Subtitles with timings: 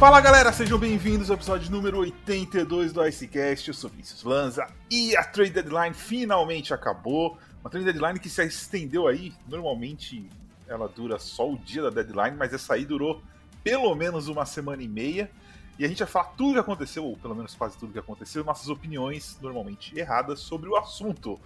[0.00, 3.68] Fala galera, sejam bem-vindos ao episódio número 82 do Icecast.
[3.68, 7.36] Eu sou Vinícius Lanza e a Trade Deadline finalmente acabou.
[7.60, 10.26] Uma Trade Deadline que se estendeu aí, normalmente
[10.66, 13.20] ela dura só o dia da deadline, mas essa aí durou
[13.62, 15.30] pelo menos uma semana e meia.
[15.78, 18.42] E a gente vai falar tudo que aconteceu, ou pelo menos quase tudo que aconteceu,
[18.42, 21.38] nossas opiniões normalmente erradas sobre o assunto.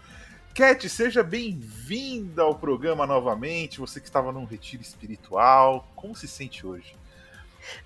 [0.54, 3.80] Cat, seja bem-vinda ao programa novamente.
[3.80, 6.94] Você que estava num retiro espiritual, como se sente hoje?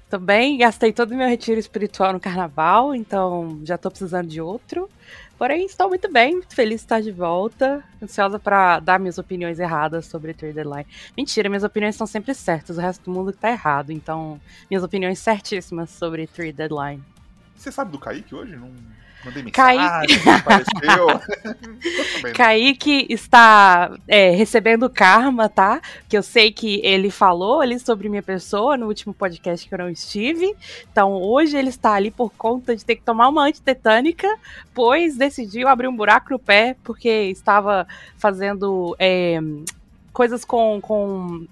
[0.09, 4.89] Também gastei todo o meu retiro espiritual no carnaval, então já tô precisando de outro.
[5.39, 7.85] Porém, estou muito bem, muito feliz de estar de volta.
[8.03, 10.87] Ansiosa para dar minhas opiniões erradas sobre Trade Deadline.
[11.17, 13.93] Mentira, minhas opiniões estão sempre certas, o resto do mundo tá errado.
[13.93, 17.05] Então, minhas opiniões certíssimas sobre Trade Deadline.
[17.55, 18.57] Você sabe do Kaique hoje?
[18.57, 18.73] Não,
[19.25, 20.19] Mandei mensagem,
[22.35, 25.81] Kaique está é, recebendo karma, tá?
[26.09, 29.79] Que eu sei que ele falou ali sobre minha pessoa no último podcast que eu
[29.79, 30.55] não estive.
[30.91, 34.29] Então hoje ele está ali por conta de ter que tomar uma antitetânica,
[34.73, 39.41] pois decidiu abrir um buraco no pé porque estava fazendo é,
[40.13, 41.47] coisas com, com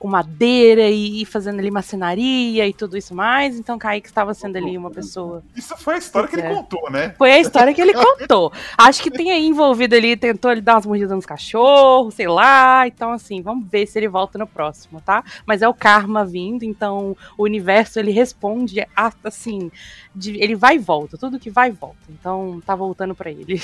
[0.00, 3.58] com madeira e, fazendo ali macenaria e tudo isso mais.
[3.58, 5.44] Então Kaique estava sendo ali uma pessoa.
[5.54, 6.54] Isso foi a história que ele é.
[6.54, 7.14] contou, né?
[7.18, 8.50] Foi a história que ele contou.
[8.78, 12.86] Acho que tem aí envolvido ali, tentou ele dar umas mordidas nos cachorros, sei lá.
[12.86, 15.22] Então, assim, vamos ver se ele volta no próximo, tá?
[15.44, 18.82] Mas é o karma vindo, então o universo ele responde
[19.22, 19.70] assim,
[20.14, 22.00] de, ele vai e volta, tudo que vai e volta.
[22.08, 23.62] Então tá voltando para ele.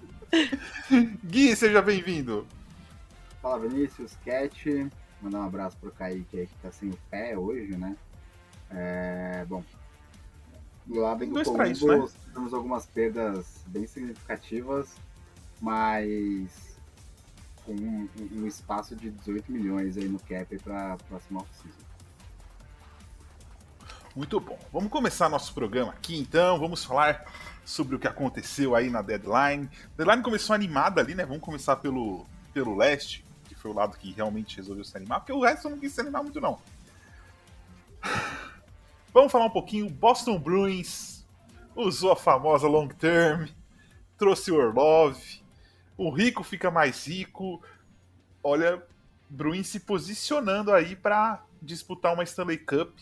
[1.22, 2.44] Gui, seja bem-vindo.
[3.40, 4.90] Fala Vinícius, Cat.
[5.26, 7.96] Mandar um abraço pro Kaique aí que tá sem o pé hoje, né?
[8.70, 9.64] É, bom,
[10.86, 12.08] do lado do Colombo isso, né?
[12.32, 14.94] temos algumas perdas bem significativas,
[15.60, 16.78] mas
[17.64, 21.86] com um, um, espaço de 18 milhões aí no cap para a próxima off-season.
[24.14, 24.60] Muito bom.
[24.72, 26.56] Vamos começar nosso programa aqui então.
[26.60, 27.26] Vamos falar
[27.64, 29.68] sobre o que aconteceu aí na deadline.
[29.86, 31.26] A deadline começou animada ali, né?
[31.26, 33.25] Vamos começar pelo, pelo leste
[33.66, 36.22] foi o lado que realmente resolveu se animar, porque o resto não quis se animar
[36.22, 36.58] muito, não.
[39.12, 39.90] Vamos falar um pouquinho.
[39.90, 41.24] Boston Bruins
[41.74, 43.48] usou a famosa long term,
[44.16, 45.18] trouxe o Orlov,
[45.96, 47.62] o rico fica mais rico.
[48.42, 48.82] Olha,
[49.28, 52.96] Bruins se posicionando aí para disputar uma Stanley Cup,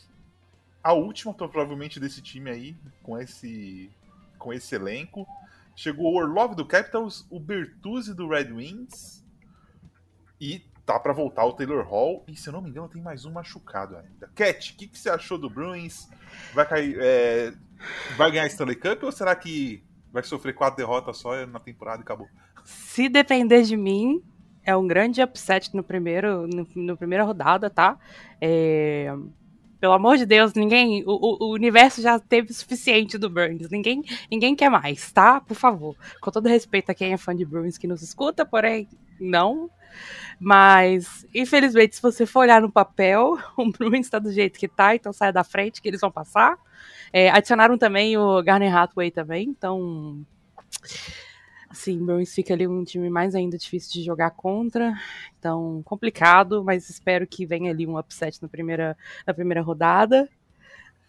[0.83, 3.91] a última provavelmente desse time aí, com esse
[4.39, 5.27] com esse elenco.
[5.77, 9.24] Chegou o Orlov do Capitals, o Bertuzzi do Red Wings
[10.44, 12.22] e tá para voltar o Taylor Hall.
[12.28, 14.31] E se eu não me engano, tem mais um machucado ainda.
[14.34, 16.09] Cat, o que, que, você achou do Bruins?
[16.53, 16.99] Vai cair.
[17.00, 17.53] É...
[18.16, 19.82] Vai ganhar Stanley Cup ou será que
[20.12, 22.28] vai sofrer quatro derrotas só na temporada e acabou?
[22.62, 24.22] Se depender de mim,
[24.62, 27.99] é um grande upset no primeiro, no, no primeira rodada, tá?
[28.41, 29.15] É,
[29.81, 31.05] pelo amor de Deus, ninguém.
[31.06, 33.69] O, o, universo já teve o suficiente do Burns.
[33.71, 35.43] Ninguém, ninguém quer mais, tá?
[35.43, 35.94] Por favor.
[36.22, 38.88] Com todo respeito a quem é fã de Bruins que nos escuta, porém,
[39.21, 39.69] não.
[40.38, 44.94] Mas, infelizmente, se você for olhar no papel, o Bruins está do jeito que tá,
[44.94, 46.59] então sai da frente que eles vão passar.
[47.12, 50.25] É, adicionaram também o Garner Hathaway também, então.
[51.69, 54.94] Assim, o Bruins fica ali um time mais ainda difícil de jogar contra.
[55.38, 60.28] Então, complicado, mas espero que venha ali um upset na primeira, na primeira rodada.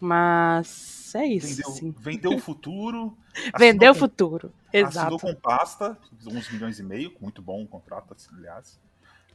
[0.00, 1.56] Mas é isso.
[1.56, 1.94] Vendeu, sim.
[1.98, 3.16] vendeu o futuro.
[3.58, 4.52] Vendeu o futuro.
[4.80, 5.14] Exato.
[5.14, 8.78] Assinou com pasta, uns milhões e meio, muito bom o contrato, aliás.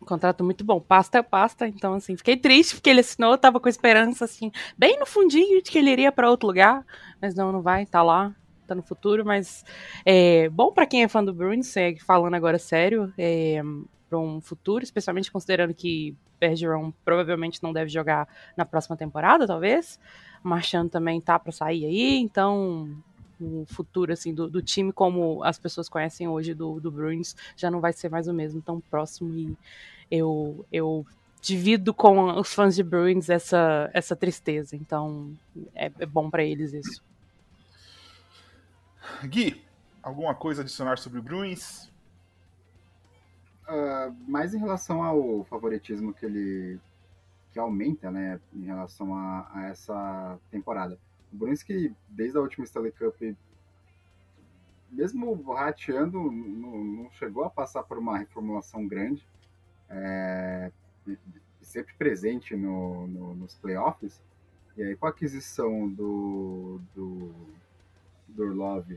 [0.02, 0.80] Um contrato muito bom.
[0.80, 5.00] Pasta é pasta, então assim, fiquei triste porque ele assinou, tava com esperança assim, bem
[5.00, 6.86] no fundinho de que ele iria para outro lugar,
[7.22, 8.36] mas não, não vai, tá lá,
[8.68, 9.64] tá no futuro, mas
[10.06, 13.62] é bom para quem é fã do Bruins, é, falando agora sério, é,
[14.10, 18.28] para um futuro, especialmente considerando que Bergeron provavelmente não deve jogar
[18.58, 20.00] na próxima temporada, talvez.
[20.44, 22.98] Marchand também tá para sair aí, então
[23.42, 27.72] o futuro assim do, do, time como as pessoas conhecem hoje do, do Bruins já
[27.72, 29.58] não vai ser mais o mesmo tão próximo e
[30.10, 31.06] eu eu
[31.42, 34.76] divido com os fãs de Bruins essa essa tristeza.
[34.76, 35.34] Então
[35.74, 37.04] é, é bom para eles isso.
[39.26, 39.62] Gui
[40.04, 41.90] alguma coisa a adicionar sobre o Bruins?
[43.68, 46.80] Uh, mais em relação ao favoritismo que ele
[47.52, 50.98] que aumenta né em relação a, a essa temporada
[51.32, 53.16] o Bruins que desde a última Stanley Cup,
[54.90, 59.26] mesmo rateando, não, não chegou a passar por uma reformulação grande,
[59.90, 60.72] é,
[61.62, 64.22] sempre presente no, no, nos playoffs.
[64.78, 67.34] E aí com a aquisição do, do,
[68.28, 68.90] do Orlov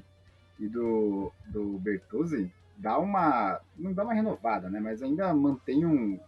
[0.59, 3.61] e do, do Bertuzzi, dá uma.
[3.77, 4.81] não dá uma renovada, né?
[4.81, 6.19] Mas ainda mantém um.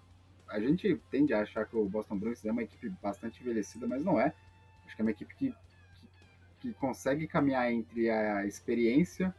[0.49, 4.05] A gente tende a achar que o Boston Bruins é uma equipe bastante envelhecida, mas
[4.05, 4.33] não é
[4.87, 5.55] Acho que é uma equipe que,
[6.61, 9.35] que, consegue caminhar entre a experiência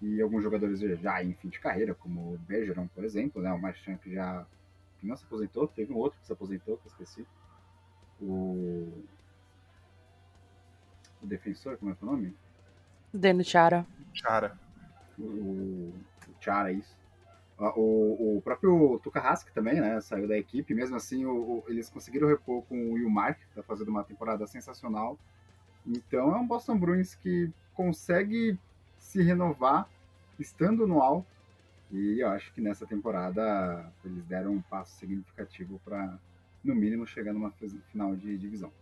[0.00, 3.52] e alguns jogadores já em fim de carreira, como o Bergeron, por exemplo, né?
[3.52, 4.44] O Marchand que já
[4.98, 7.26] que não se aposentou, teve um outro que se aposentou, que eu esqueci.
[8.20, 9.04] O,
[11.20, 12.36] o defensor, como é, é o nome?
[13.12, 13.84] Deno Chara.
[14.12, 14.58] Chara.
[15.18, 15.94] O, o
[16.40, 16.96] Chara, isso.
[17.58, 20.00] O, o próprio Tukahask também, né?
[20.00, 20.74] Saiu da equipe.
[20.74, 24.04] Mesmo assim, o, o, eles conseguiram repor com o Will Mark, que tá fazendo uma
[24.04, 25.18] temporada sensacional.
[25.86, 28.58] Então é um Boston Bruins que consegue
[28.98, 29.88] se renovar
[30.38, 31.26] estando no alto.
[31.90, 36.18] E eu acho que nessa temporada eles deram um passo significativo para,
[36.64, 37.50] no mínimo, chegar numa
[37.90, 38.72] final de divisão.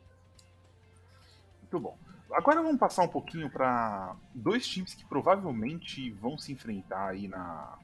[1.62, 1.99] Muito bom.
[2.32, 7.76] Agora vamos passar um pouquinho para dois times que provavelmente vão se enfrentar aí na,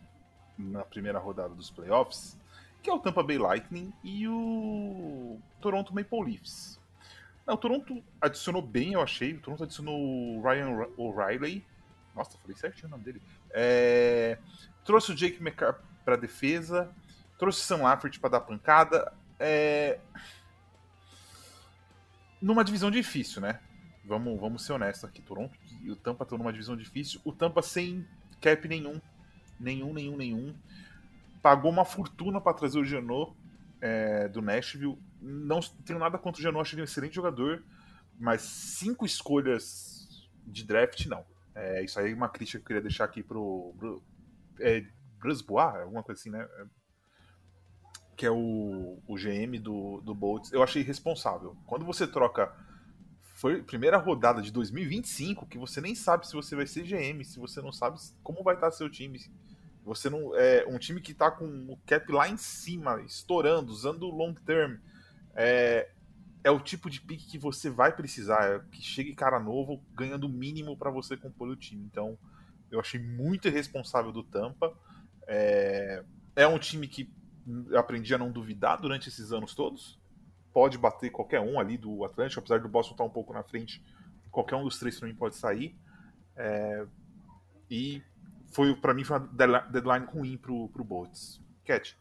[0.57, 2.39] na primeira rodada dos playoffs,
[2.81, 6.79] que é o Tampa Bay Lightning e o Toronto Maple Leafs.
[7.47, 9.35] Não, o Toronto adicionou bem, eu achei.
[9.35, 11.65] O Toronto adicionou o Ryan O'Reilly.
[12.15, 13.23] Nossa, falei certinho o nome dele.
[13.51, 14.39] É...
[14.85, 16.91] Trouxe o Jake McCarr para defesa.
[17.39, 19.13] Trouxe o Sam Laffert para dar pancada.
[19.39, 20.01] É...
[22.43, 23.61] Numa divisão difícil, né?
[24.05, 25.23] Vamos, vamos ser honestos aqui.
[25.23, 27.21] Toronto e o Tampa estão numa divisão difícil.
[27.25, 28.07] O Tampa sem
[28.41, 29.01] cap nenhum.
[29.59, 30.55] Nenhum, nenhum, nenhum.
[31.43, 33.33] Pagou uma fortuna para trazer o Janot
[33.81, 34.99] é, do Nashville.
[35.27, 37.63] Não tenho nada contra o Janot, acho ele um excelente jogador.
[38.19, 41.25] Mas cinco escolhas de draft, não.
[41.55, 43.75] É, isso aí é uma crítica que eu queria deixar aqui pro.
[43.79, 44.03] pro
[44.61, 44.85] é,
[45.19, 46.47] Brusbois, alguma coisa assim, né?
[48.17, 50.53] Que é o, o GM do, do Bolts.
[50.53, 51.57] Eu achei irresponsável.
[51.67, 52.53] Quando você troca
[53.37, 57.39] foi primeira rodada de 2025 que você nem sabe se você vai ser GM, se
[57.39, 59.21] você não sabe como vai estar seu time.
[59.85, 64.07] Você não é um time que está com o cap lá em cima, estourando, usando
[64.07, 64.79] long term.
[65.37, 65.89] É,
[66.43, 70.25] é o tipo de pique que você vai precisar, é que chegue cara novo ganhando
[70.25, 71.85] o mínimo para você compor o time.
[71.85, 72.19] Então,
[72.71, 74.77] eu achei muito irresponsável do Tampa.
[75.29, 76.03] É,
[76.35, 77.13] é um time que
[77.69, 80.01] eu aprendi a não duvidar durante esses anos todos
[80.57, 83.85] pode bater qualquer um ali do Atlântico, apesar do Boston estar um pouco na frente,
[84.31, 85.77] qualquer um dos três também pode sair.
[86.35, 86.87] É,
[87.71, 88.03] e
[88.53, 91.43] foi para mim foi uma deadline ruim pro, pro Bolts.
[91.63, 91.99] Cat.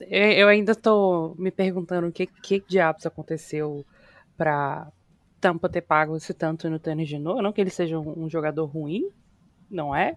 [0.00, 3.84] Eu ainda estou me perguntando o que, que diabos aconteceu
[4.36, 4.90] para
[5.40, 7.42] Tampa ter pago esse tanto no Tênis de novo.
[7.42, 9.10] Não que ele seja um, jogador ruim,
[9.70, 10.16] não é?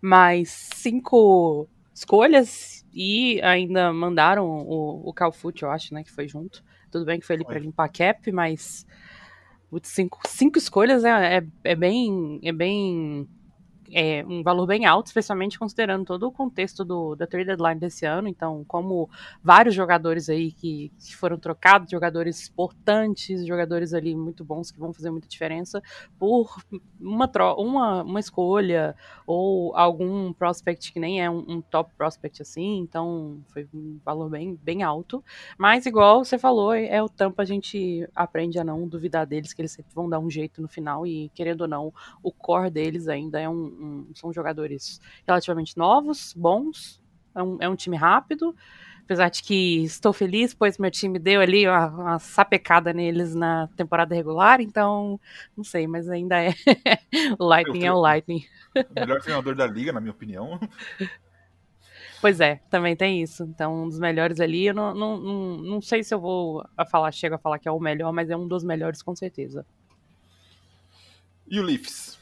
[0.00, 6.62] Mas cinco escolhas e ainda mandaram o, o Calfoot, eu acho, né, que foi junto.
[6.90, 8.86] Tudo bem que foi ali para limpar cap, mas
[9.82, 13.28] cinco, cinco escolhas é, é, é bem é bem
[13.92, 18.04] é um valor bem alto, especialmente considerando todo o contexto do, da trade deadline desse
[18.04, 18.28] ano.
[18.28, 19.08] Então, como
[19.42, 24.92] vários jogadores aí que, que foram trocados, jogadores importantes, jogadores ali muito bons que vão
[24.92, 25.82] fazer muita diferença,
[26.18, 26.56] por
[27.00, 28.94] uma, uma, uma escolha
[29.26, 32.78] ou algum prospect que nem é um, um, top prospect assim.
[32.78, 35.22] Então, foi um valor bem, bem alto.
[35.58, 39.60] Mas, igual você falou, é o Tampa, a gente aprende a não duvidar deles, que
[39.60, 43.08] eles sempre vão dar um jeito no final e, querendo ou não, o core deles
[43.08, 47.02] ainda é um um, são jogadores relativamente novos, bons,
[47.34, 48.54] é um, é um, time rápido.
[49.04, 53.68] Apesar de que estou feliz, pois meu time deu ali uma, uma sapecada neles na
[53.76, 55.20] temporada regular, então
[55.56, 56.52] não sei, mas ainda é.
[57.38, 58.44] o Lightning é o Lightning.
[58.74, 60.58] O melhor treinador da liga, na minha opinião.
[62.20, 63.44] Pois é, também tem isso.
[63.44, 66.84] Então, um dos melhores ali, eu não, não, não, não sei se eu vou a
[66.84, 69.64] falar, chego a falar que é o melhor, mas é um dos melhores com certeza.
[71.48, 72.18] E o Leafs?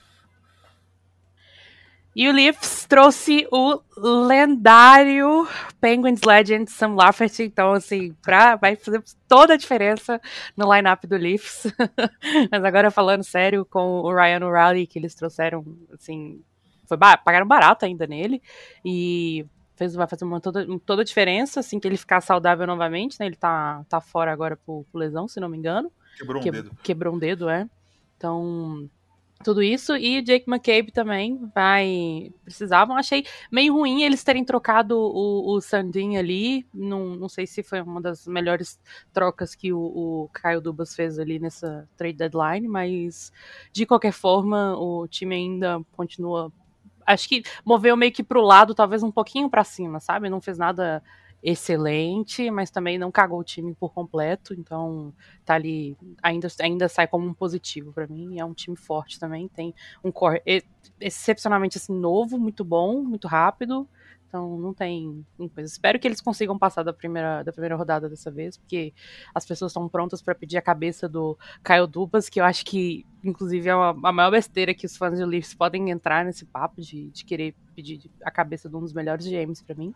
[2.15, 5.49] E o Leafs trouxe o lendário
[5.81, 10.21] Penguins Legend Sam Lafferty, então assim, pra, vai fazer toda a diferença
[10.57, 11.67] no lineup do Leafs.
[12.53, 16.41] Mas agora falando sério, com o Ryan O'Reilly que eles trouxeram, assim,
[16.87, 18.41] foi pagaram barato ainda nele
[18.85, 19.45] e
[19.75, 23.27] fez, vai fazer uma, toda, toda a diferença, assim, que ele ficar saudável novamente, né?
[23.27, 25.91] Ele tá, tá fora agora por, por lesão, se não me engano.
[26.17, 26.71] Quebrou um que, dedo.
[26.83, 27.69] Quebrou um dedo, é.
[28.17, 28.89] Então,
[29.43, 29.97] tudo isso.
[29.97, 32.33] E Jake McCabe também vai.
[32.45, 32.97] Precisavam.
[32.97, 36.67] Achei meio ruim eles terem trocado o, o Sandin ali.
[36.73, 38.81] Não, não sei se foi uma das melhores
[39.13, 43.33] trocas que o, o Kyle Dubas fez ali nessa trade deadline, mas
[43.73, 46.53] de qualquer forma, o time ainda continua.
[47.07, 50.31] Acho que moveu meio que pro lado, talvez um pouquinho para cima, sabe?
[50.31, 51.03] Não fez nada
[51.45, 55.13] excelente, mas também não cagou o time por completo, então
[55.45, 59.47] tá ali, ainda, ainda sai como um positivo para mim, é um time forte também,
[59.47, 60.43] tem um core
[60.99, 63.87] excepcionalmente assim, novo, muito bom, muito rápido,
[64.27, 65.25] então não tem
[65.55, 65.71] coisa.
[65.71, 68.95] Espero que eles consigam passar da primeira, da primeira rodada dessa vez, porque
[69.35, 73.05] as pessoas estão prontas para pedir a cabeça do Caio Dubas, que eu acho que,
[73.23, 76.81] inclusive, é uma, a maior besteira que os fãs de Leafs podem entrar nesse papo
[76.81, 79.95] de, de querer pedir a cabeça de um dos melhores GMs para mim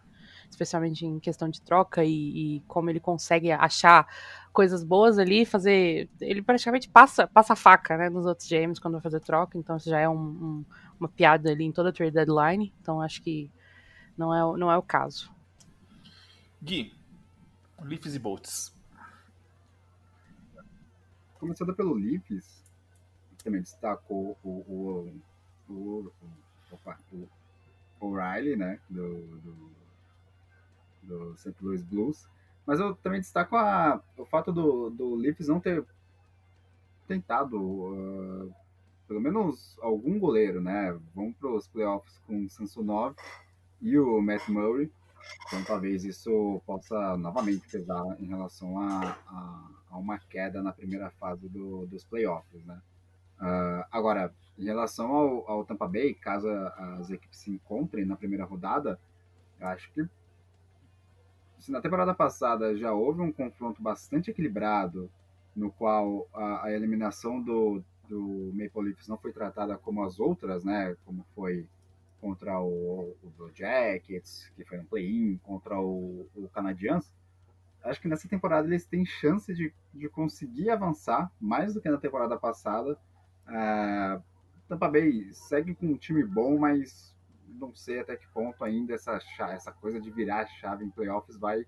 [0.51, 4.07] especialmente em questão de troca e, e, como ele consegue achar
[4.53, 6.09] coisas boas ali, fazer.
[6.21, 9.77] Ele praticamente passa, passa a faca né, nos outros GMs quando vai fazer troca, então
[9.77, 10.65] isso já é um, um,
[10.99, 13.51] uma piada ali em toda a trade deadline, então acho que
[14.17, 15.31] não é, não é o caso.
[16.61, 16.93] Gui,
[17.81, 18.73] Leafs e Bolts.
[21.39, 22.65] Começando pelo Leafs,
[23.45, 25.23] também destacou o, o,
[25.69, 26.13] o,
[26.73, 26.79] o,
[27.13, 27.29] o
[28.01, 29.79] O'Reilly, né, do, do
[31.09, 31.55] do St.
[31.61, 32.29] Louis Blues.
[32.67, 35.85] Mas eu também destaco a, o fato do, do Leafs não ter
[37.07, 38.55] tentado uh,
[39.09, 40.93] pelo menos algum goleiro, né?
[41.15, 43.17] Vão para os playoffs com o Samsonov
[43.81, 44.93] e o Matt Murray.
[45.47, 51.11] Então talvez isso possa novamente pesar em relação a, a, a uma queda na primeira
[51.13, 52.81] fase do, dos playoffs, né?
[53.41, 56.49] Uh, agora, em relação ao, ao Tampa Bay, caso
[56.99, 59.01] as equipes se encontrem na primeira rodada,
[59.61, 60.07] eu acho que
[61.59, 65.11] se na temporada passada já houve um confronto bastante equilibrado,
[65.55, 70.65] no qual a, a eliminação do, do Maple Leafs não foi tratada como as outras,
[70.65, 70.97] né?
[71.05, 71.67] Como foi
[72.21, 77.13] contra o, o Blue Jackets, que foi um play-in, contra o, o Canadiens.
[77.83, 81.99] Acho que nessa temporada eles têm chance de, de conseguir avançar mais do que na
[81.99, 82.99] temporada passada.
[83.47, 84.23] Uh,
[84.69, 87.15] Tampa Bay segue com um time bom, mas
[87.49, 89.19] não sei até que ponto ainda essa,
[89.51, 91.67] essa coisa de virar a chave em playoffs vai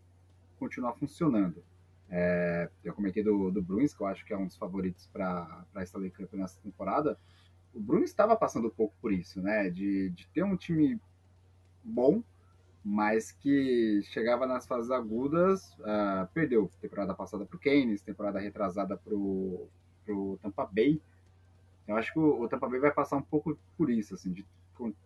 [0.58, 1.62] continuar funcionando.
[2.08, 5.64] É, eu comentei do, do Bruins, que eu acho que é um dos favoritos para
[5.75, 7.18] a Stanley Cup nessa temporada.
[7.72, 9.70] O Bruins estava passando um pouco por isso, né?
[9.70, 11.00] De, de ter um time
[11.84, 12.22] bom,
[12.84, 18.96] mas que chegava nas fases agudas, uh, perdeu temporada passada para o Keynes, temporada retrasada
[18.96, 19.68] para o
[20.42, 21.00] Tampa Bay.
[21.87, 24.44] Eu acho que o, o Tampa Bay vai passar um pouco por isso, assim, de,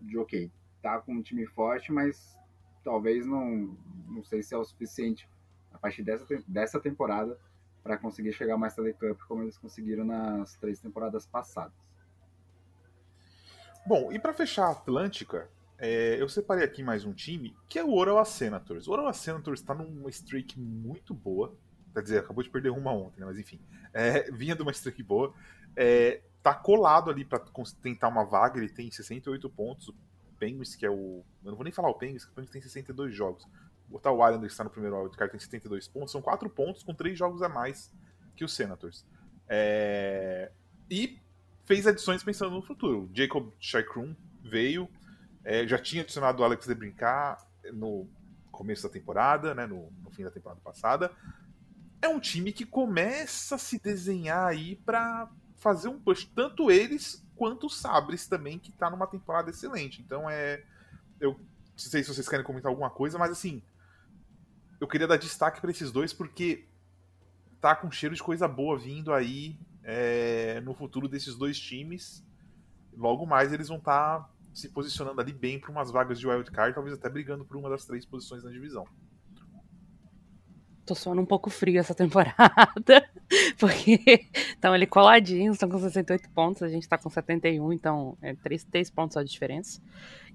[0.01, 0.51] de ok,
[0.85, 2.37] tá com um time forte, mas
[2.85, 3.75] talvez não,
[4.07, 5.27] não sei se é o suficiente
[5.73, 7.39] a partir dessa, dessa temporada
[7.83, 11.73] para conseguir chegar mais Stanley Cup como eles conseguiram nas três temporadas passadas.
[13.87, 15.49] Bom, e para fechar a Atlântica,
[15.79, 18.87] é, eu separei aqui mais um time que é o Ottawa Senators.
[18.87, 21.57] O Ottawa Senators está numa streak muito boa.
[21.95, 23.27] Quer dizer, acabou de perder uma ontem, né?
[23.27, 23.59] mas enfim.
[23.95, 25.33] É, vinha de uma streak boa.
[25.75, 27.43] É, tá colado ali para
[27.83, 28.59] tentar uma vaga.
[28.59, 29.91] Ele tem 68 pontos.
[30.35, 31.25] Penguins, que é o.
[31.45, 33.47] Eu não vou nem falar o Penguins, que o Penguins tem 62 jogos.
[33.89, 36.95] Botar o Islanders que está no primeiro wildcard tem 72 pontos, são 4 pontos com
[36.95, 37.93] 3 jogos a mais
[38.35, 39.07] que o Senators.
[39.49, 40.51] É...
[40.91, 41.19] E
[41.65, 43.11] fez adições pensando no futuro.
[43.13, 44.89] Jacob Chikrum veio,
[45.45, 48.09] é, já tinha adicionado o Alex de Brincar no
[48.51, 51.11] começo da temporada, né, no, no, fim da temporada passada.
[52.01, 55.29] É um time que começa a se desenhar aí para
[55.65, 60.03] fazer um push, tanto eles quanto o Sabres também, que tá numa temporada excelente.
[60.03, 60.63] Então é.
[61.19, 63.63] Eu não sei se vocês querem comentar alguma coisa, mas assim.
[64.79, 66.67] Eu queria dar destaque para esses dois porque
[67.61, 72.23] tá com cheiro de coisa boa vindo aí é, no futuro desses dois times.
[72.95, 76.75] Logo mais eles vão estar tá se posicionando ali bem para umas vagas de wildcard,
[76.75, 78.87] talvez até brigando por uma das três posições na divisão
[80.85, 83.09] tô suando um pouco frio essa temporada,
[83.59, 88.35] porque estão ali coladinhos, estão com 68 pontos, a gente tá com 71, então é
[88.35, 89.81] 3, 3 pontos só de diferença.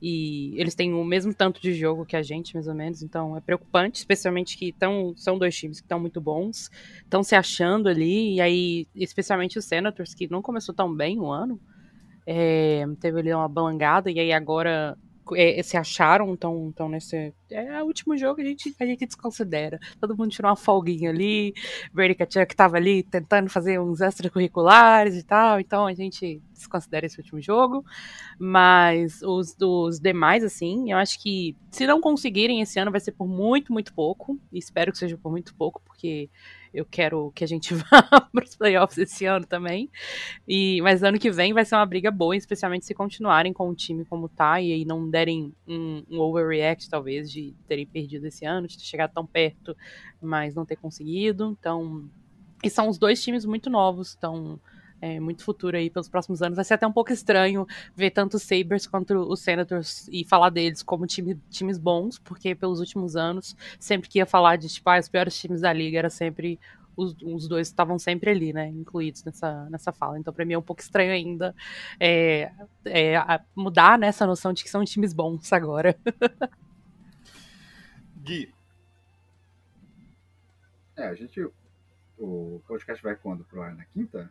[0.01, 3.36] E eles têm o mesmo tanto de jogo que a gente, mais ou menos, então
[3.36, 6.72] é preocupante, especialmente que tão, são dois times que estão muito bons,
[7.03, 11.29] estão se achando ali, e aí, especialmente os Senators, que não começou tão bem o
[11.29, 11.60] ano,
[12.25, 14.98] é, teve ali uma balangada, e aí agora
[15.36, 17.33] é, se acharam, estão tão nesse.
[17.50, 19.79] É o último jogo a gente, a gente desconsidera.
[20.00, 21.53] Todo mundo tirou uma folguinha ali.
[21.93, 27.17] Brady Kachuk estava ali tentando fazer uns extracurriculares e tal, então a gente desconsidera esse
[27.17, 27.83] último jogo.
[28.38, 33.12] Mas os dos demais, assim, eu acho que se não conseguirem esse ano vai ser
[33.12, 34.39] por muito, muito pouco.
[34.53, 36.29] Espero que seja por muito pouco, porque
[36.74, 39.90] eu quero que a gente vá para os playoffs esse ano também.
[40.48, 43.76] E, mas ano que vem vai ser uma briga boa, especialmente se continuarem com o
[43.76, 48.46] time como tá e aí não derem um, um overreact, talvez, de terem perdido esse
[48.46, 49.76] ano, de ter chegado tão perto,
[50.22, 51.56] mas não ter conseguido.
[51.60, 52.10] Então.
[52.64, 54.60] E são os dois times muito novos, então
[55.01, 56.56] é, muito futuro aí pelos próximos anos.
[56.56, 57.65] Vai ser até um pouco estranho
[57.96, 62.56] ver tanto os Sabres quanto os Senators e falar deles como time, times bons, porque
[62.56, 65.98] pelos últimos anos, sempre que ia falar de tipo, ah, os piores times da liga,
[65.98, 66.60] era sempre.
[66.98, 68.68] Os, os dois estavam sempre ali, né?
[68.68, 70.20] Incluídos nessa, nessa fala.
[70.20, 71.56] Então, pra mim é um pouco estranho ainda
[71.98, 72.51] é,
[72.84, 73.15] é,
[73.56, 75.98] mudar nessa né, noção de que são times bons agora.
[78.22, 78.53] Gui.
[80.98, 81.41] É, a gente.
[82.18, 83.74] O podcast vai quando pro ar?
[83.74, 84.29] Na quinta?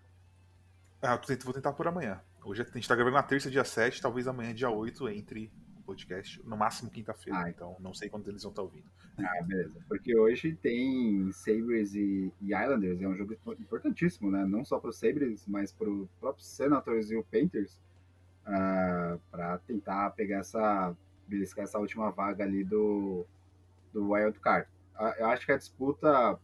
[1.01, 2.21] Ah, eu vou tentar por amanhã.
[2.45, 5.83] Hoje a gente tá gravando na terça, dia 7, talvez amanhã, dia 8, entre o
[5.83, 6.43] podcast.
[6.45, 8.91] No máximo quinta-feira, ah, então não sei quando eles vão estar tá ouvindo.
[9.17, 9.81] Ah, beleza.
[9.87, 14.45] Porque hoje tem Sabres e, Islanders, é um jogo importantíssimo, né?
[14.45, 17.75] Não só para os Sabres, mas para os próprios Senators e o Painters,
[18.45, 20.97] uh, ah, para tentar pegar essa,
[21.29, 23.25] beliscar essa última vaga ali do,
[23.93, 24.69] do Wild Card.
[24.99, 26.41] Uh, eu acho que a disputa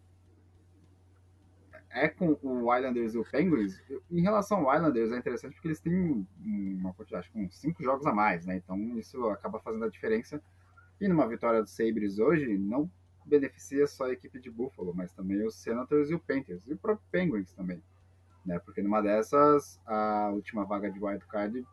[1.94, 3.80] é com o Islanders e o Penguins.
[4.10, 7.82] Em relação ao Islanders, é interessante porque eles têm uma quantidade, acho que uns cinco
[7.82, 8.56] jogos a mais, né?
[8.56, 10.42] Então isso acaba fazendo a diferença.
[11.00, 12.90] E numa vitória do Sabres hoje, não
[13.24, 16.76] beneficia só a equipe de Buffalo, mas também os Senators e o Panthers, e o
[16.76, 17.82] próprio Penguins também.
[18.44, 18.58] Né?
[18.58, 21.64] Porque numa dessas, a última vaga de wildcard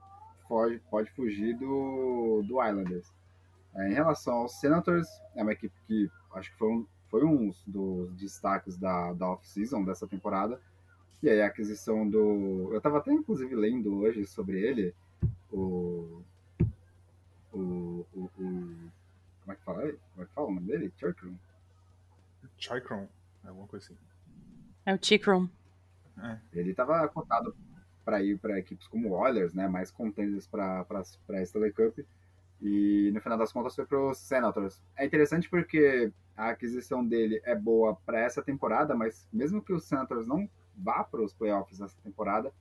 [0.47, 3.11] pode, pode fugir do, do Islanders.
[3.75, 7.53] É, em relação aos Senators, é uma equipe que acho que foi um, foi um
[7.67, 10.59] dos destaques da, da off-season dessa temporada.
[11.21, 12.69] E aí a aquisição do.
[12.71, 14.95] Eu estava até inclusive lendo hoje sobre ele,
[15.51, 16.23] o.
[17.51, 18.05] O.
[18.13, 18.91] o, o
[19.41, 19.81] como é que fala?
[19.81, 20.91] Como é que fala o nome dele?
[20.97, 21.35] Chikron?
[22.57, 23.07] Chikron,
[23.43, 23.97] alguma coisa assim.
[24.85, 25.49] É o Chikron.
[26.17, 26.37] É.
[26.53, 27.55] Ele estava cotado
[28.05, 29.67] para ir para equipes como o Oilers, né?
[29.67, 31.99] Mais contenders para a Stanley Cup.
[32.61, 34.81] E no final das contas foi para os Senators.
[34.95, 39.79] É interessante porque a aquisição dele é boa para essa temporada, mas mesmo que o
[39.79, 42.53] Senators não vá para os playoffs nessa temporada,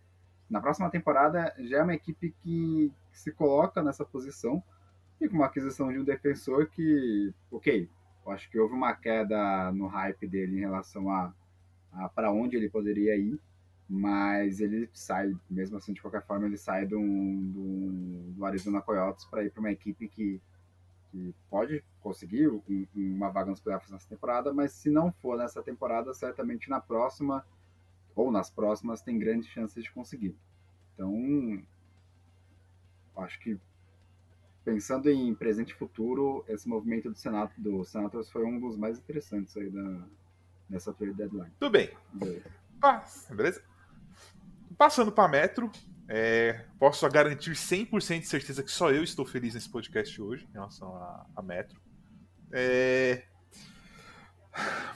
[0.49, 4.62] na próxima temporada já é uma equipe que, que se coloca nessa posição
[5.21, 7.88] e com uma aquisição de um defensor que, ok,
[8.25, 11.33] eu acho que houve uma queda no hype dele em relação a,
[11.92, 13.38] a para onde ele poderia ir,
[13.92, 19.24] mas ele sai, mesmo assim, de qualquer forma, ele sai do, do, do Arizona Coyotes
[19.24, 20.40] para ir para uma equipe que,
[21.11, 22.62] que pode conseguir um,
[22.94, 27.44] uma vaga nos playoffs nessa temporada, mas se não for nessa temporada, certamente na próxima
[28.14, 30.37] ou nas próximas tem grandes chances de conseguir.
[30.94, 31.61] Então,
[33.16, 33.59] acho que
[34.64, 38.98] pensando em presente e futuro, esse movimento do Senado do Senators foi um dos mais
[38.98, 40.07] interessantes aí da,
[40.68, 41.50] dessa trade deadline.
[41.59, 41.90] Tudo bem.
[42.12, 42.50] Beleza.
[42.81, 43.69] Ah, beleza?
[44.81, 45.71] Passando para Metro,
[46.09, 50.53] é, posso garantir 100% de certeza que só eu estou feliz nesse podcast hoje, em
[50.55, 51.79] relação a, a Metro.
[52.51, 53.25] É...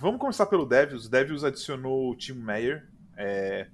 [0.00, 1.04] Vamos começar pelo Devils.
[1.04, 3.68] O Devils adicionou o Tim Meyer, é...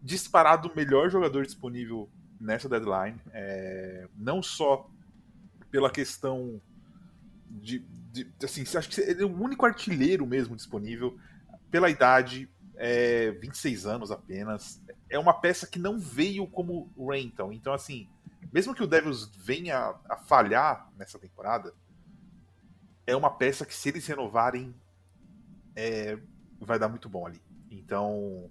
[0.00, 2.08] disparado o melhor jogador disponível
[2.40, 3.20] nessa deadline.
[3.32, 4.06] É...
[4.16, 4.88] Não só
[5.68, 6.62] pela questão
[7.50, 7.80] de,
[8.12, 11.18] de, assim, acho que ele é o único artilheiro mesmo disponível,
[11.72, 14.80] pela idade, é, 26 anos apenas.
[15.08, 17.52] É uma peça que não veio como rental.
[17.52, 18.08] Então, assim,
[18.52, 21.72] mesmo que o Devils venha a falhar nessa temporada,
[23.06, 24.74] é uma peça que, se eles renovarem,
[25.74, 26.18] é,
[26.60, 27.40] vai dar muito bom ali.
[27.70, 28.50] Então,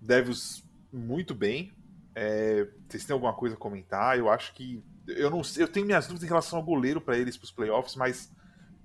[0.00, 1.72] Devils muito bem.
[2.14, 4.18] É, vocês têm alguma coisa a comentar?
[4.18, 4.82] Eu acho que.
[5.06, 7.96] Eu não eu tenho minhas dúvidas em relação ao goleiro para eles para os playoffs,
[7.96, 8.32] mas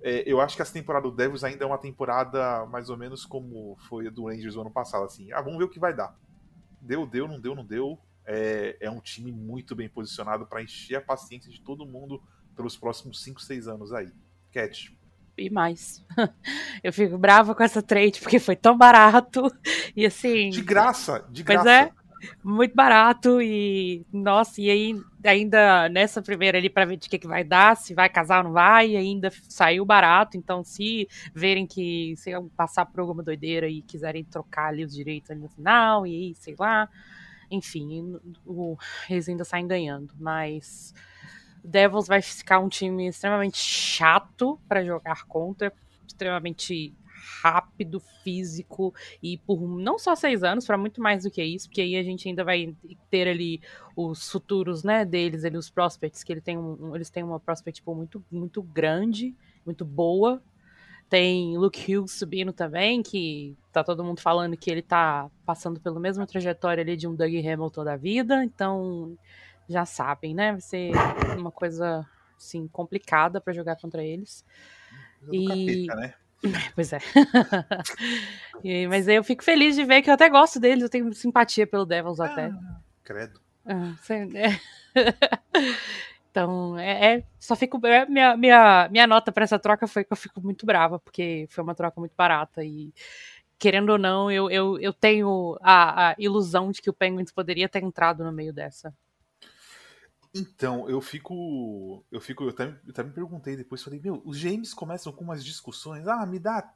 [0.00, 3.24] é, eu acho que essa temporada do Devils ainda é uma temporada mais ou menos
[3.24, 5.32] como foi a do Rangers no ano passado, assim.
[5.32, 6.16] Ah, vamos ver o que vai dar.
[6.80, 7.98] Deu, deu, não deu, não deu.
[8.24, 12.22] É, é um time muito bem posicionado para encher a paciência de todo mundo
[12.54, 14.12] pelos próximos 5, 6 anos aí.
[14.52, 14.96] Cat.
[15.36, 16.04] E mais.
[16.82, 19.42] Eu fico brava com essa trade porque foi tão barato.
[19.96, 20.50] E assim.
[20.50, 21.64] De graça, de graça.
[21.64, 21.97] Pois é
[22.42, 27.26] muito barato e nossa, e aí ainda nessa primeira ali para ver de que, que
[27.26, 32.14] vai dar, se vai casar ou não vai, ainda saiu barato, então se verem que
[32.16, 36.14] se passar por alguma doideira e quiserem trocar ali os direitos ali no final e
[36.14, 36.88] aí, sei lá,
[37.50, 38.76] enfim, o,
[39.08, 40.94] eles ainda saem ganhando, mas
[41.64, 45.72] Devils vai ficar um time extremamente chato para jogar contra,
[46.06, 46.94] extremamente
[47.42, 51.80] rápido, físico e por não só seis anos, para muito mais do que isso, porque
[51.80, 52.74] aí a gente ainda vai
[53.10, 53.60] ter ali
[53.96, 57.82] os futuros, né, deles, ali, os prospects, que ele tem um, eles têm uma prospect
[57.86, 60.42] muito, muito grande, muito boa.
[61.08, 65.98] Tem Luke Hughes subindo também, que tá todo mundo falando que ele tá passando pela
[65.98, 69.16] mesma trajetória ali de um Doug Hamilton da vida, então
[69.66, 70.52] já sabem, né?
[70.52, 70.90] Vai ser
[71.38, 74.44] uma coisa assim complicada para jogar contra eles.
[75.32, 76.14] E capeta, né?
[76.74, 76.98] Pois é.
[78.62, 81.66] E- mas eu fico feliz de ver que eu até gosto deles, eu tenho simpatia
[81.66, 82.46] pelo Devils até.
[82.46, 83.40] Ah, credo.
[83.66, 84.60] Ah, sei- é.
[86.30, 87.84] Então, é, é- só fico.
[87.86, 91.46] é, minha, minha, minha nota pra essa troca foi que eu fico muito brava, porque
[91.50, 92.62] foi uma troca muito barata.
[92.62, 92.92] E,
[93.58, 97.68] querendo ou não, eu, eu, eu tenho a, a ilusão de que o Penguins poderia
[97.68, 98.94] ter entrado no meio dessa.
[100.34, 102.04] Então, eu fico.
[102.10, 102.44] Eu fico.
[102.44, 106.06] Eu até, eu até me perguntei depois, falei, meu, os GMs começam com umas discussões.
[106.06, 106.74] Ah, me dá.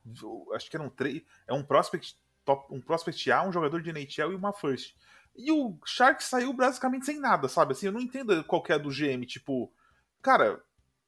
[0.54, 1.22] Acho que eram três.
[1.46, 4.96] É um prospect top, um prospect A, um jogador de NHL e uma first.
[5.34, 7.72] E o Shark saiu basicamente sem nada, sabe?
[7.72, 9.72] Assim, eu não entendo qual é do GM, tipo,
[10.20, 10.62] cara,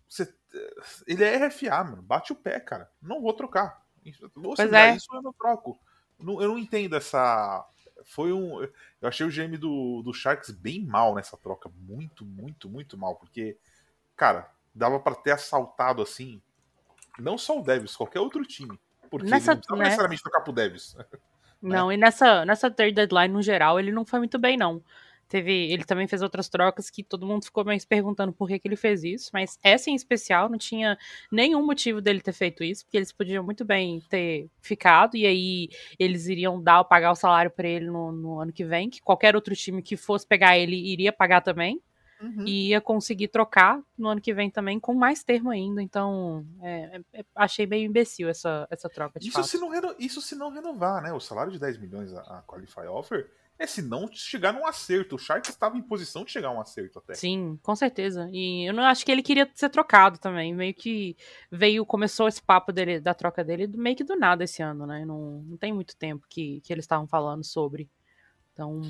[0.08, 0.32] você,
[1.06, 2.02] ele é RFA, mano.
[2.02, 2.90] Bate o pé, cara.
[3.02, 3.82] Não vou trocar.
[4.36, 4.96] Ou se é.
[4.96, 5.78] isso, eu não troco.
[6.18, 7.66] Eu não entendo essa.
[8.04, 8.62] Foi um.
[8.62, 11.70] Eu achei o GM do, do Sharks bem mal nessa troca.
[11.80, 13.16] Muito, muito, muito mal.
[13.16, 13.56] Porque,
[14.16, 16.42] cara, dava pra ter assaltado assim.
[17.18, 18.78] Não só o Devils, qualquer outro time.
[19.10, 19.84] Porque Nessa- ele não precisava né?
[19.84, 20.96] necessariamente trocar pro Devils.
[21.62, 24.82] Não, e nessa, nessa third deadline, no geral, ele não foi muito bem, não.
[25.34, 28.68] Teve, ele também fez outras trocas que todo mundo ficou mais perguntando por que, que
[28.68, 30.96] ele fez isso, mas essa em especial não tinha
[31.28, 35.68] nenhum motivo dele ter feito isso, porque eles podiam muito bem ter ficado, e aí
[35.98, 39.34] eles iriam dar, pagar o salário pra ele no, no ano que vem, que qualquer
[39.34, 41.80] outro time que fosse pegar ele iria pagar também,
[42.20, 42.44] Uhum.
[42.46, 47.00] e ia conseguir trocar no ano que vem também com mais termo ainda, então é,
[47.12, 49.48] é- é- achei meio imbecil essa, essa troca de Isso fato.
[49.48, 51.12] se, não reno- isso se não renovar, né?
[51.12, 55.14] O salário de 10 milhões a, a Qualify Offer é se não chegar num acerto.
[55.16, 57.14] O Sharks estava em posição de chegar a um acerto até.
[57.14, 58.28] Sim, com certeza.
[58.32, 60.52] E eu não acho que ele queria ser trocado também.
[60.54, 61.16] Meio que
[61.50, 64.86] veio, começou esse papo dele, da troca dele do- meio que do nada esse ano,
[64.86, 65.04] né?
[65.04, 67.88] Não, não tem muito tempo que, que eles estavam falando sobre.
[68.52, 68.80] Então,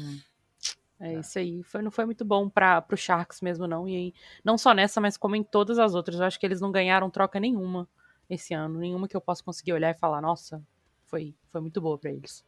[1.01, 1.21] é, É.
[1.21, 1.63] isso aí.
[1.63, 3.89] Foi, não foi muito bom para pro Sharks mesmo, não.
[3.89, 6.19] E aí, não só nessa, mas como em todas as outras.
[6.21, 7.89] Eu acho que eles não ganharam troca nenhuma
[8.31, 8.79] esse ano.
[8.79, 10.63] Nenhuma que eu possa conseguir olhar e falar, nossa,
[11.07, 12.45] foi, foi muito boa pra eles.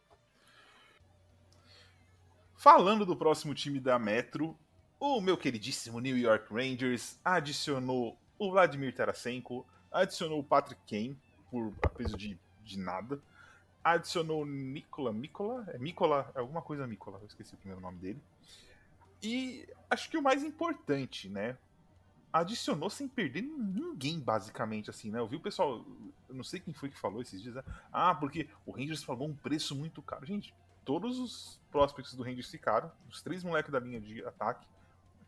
[2.57, 4.57] Falando do próximo time da Metro,
[4.99, 11.15] o meu queridíssimo New York Rangers adicionou o Vladimir Tarasenko, adicionou o Patrick Kane
[11.51, 13.21] por a de, de nada,
[13.83, 17.99] adicionou o Nicola, Nicola, é Nicola, é alguma coisa Nicola, eu esqueci o primeiro nome
[17.99, 18.19] dele.
[19.21, 21.55] E acho que o mais importante, né?
[22.33, 25.19] Adicionou sem perder ninguém, basicamente, assim, né?
[25.19, 25.85] Eu vi o pessoal,
[26.27, 27.63] eu não sei quem foi que falou esses dias, né?
[27.93, 30.25] ah, porque o Rangers pagou um preço muito caro.
[30.25, 30.55] Gente,
[30.87, 34.65] todos os prospects do Rangers ficaram, os três moleques da linha de ataque.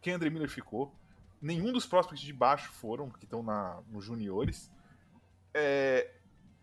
[0.02, 0.96] Ken Andre Miller ficou.
[1.42, 3.44] Nenhum dos prospects de baixo foram, que estão
[3.90, 4.72] nos juniores.
[5.54, 6.14] É,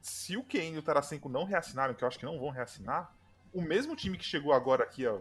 [0.00, 3.14] se o Kane e o Tarasenko não reassinaram, que eu acho que não vão reassinar,
[3.52, 5.20] o mesmo time que chegou agora aqui a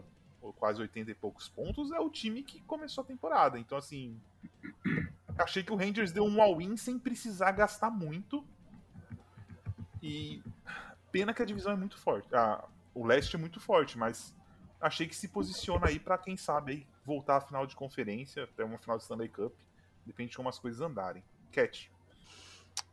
[0.56, 3.58] quase 80 e poucos pontos é o time que começou a temporada.
[3.58, 4.18] Então, assim,
[5.36, 8.42] achei que o Rangers deu um all-in sem precisar gastar muito.
[10.02, 10.42] E
[11.12, 12.26] pena que a divisão é muito forte.
[12.96, 14.34] O leste é muito forte, mas
[14.80, 18.64] achei que se posiciona aí pra quem sabe aí voltar à final de conferência, até
[18.64, 19.52] uma final de Stanley Cup.
[20.04, 21.22] Depende de como as coisas andarem.
[21.52, 21.92] Cat.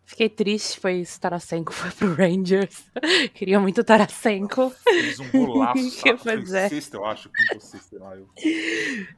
[0.05, 2.91] Fiquei triste, pois Tarasenko foi pro Rangers.
[3.33, 4.69] Queria muito Tarasenko.
[4.71, 5.73] Fez um golaço.
[6.21, 6.69] Pois Foi é.
[6.69, 7.31] sexta, eu acho.
[7.53, 8.15] Ou sexta, lá.
[8.15, 8.27] Eu...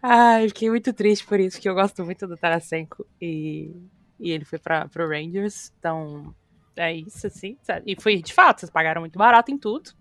[0.01, 3.05] Ai, fiquei muito triste por isso, porque eu gosto muito do Tarasenko.
[3.19, 3.75] E,
[4.19, 5.73] e ele foi pra, pro Rangers.
[5.79, 6.33] Então,
[6.75, 7.57] é isso, assim.
[7.63, 7.91] sabe?
[7.91, 9.91] E foi, de fato, vocês pagaram muito barato em tudo.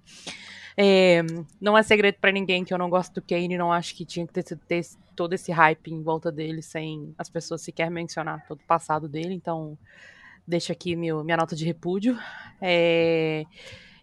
[0.77, 1.23] É,
[1.61, 3.57] não é segredo pra ninguém que eu não gosto do Kane.
[3.57, 7.29] Não acho que tinha que ter, ter todo esse hype em volta dele sem as
[7.29, 9.35] pessoas sequer mencionar todo o passado dele.
[9.35, 9.79] Então,
[10.47, 12.19] deixo aqui meu, minha nota de repúdio.
[12.61, 13.45] É,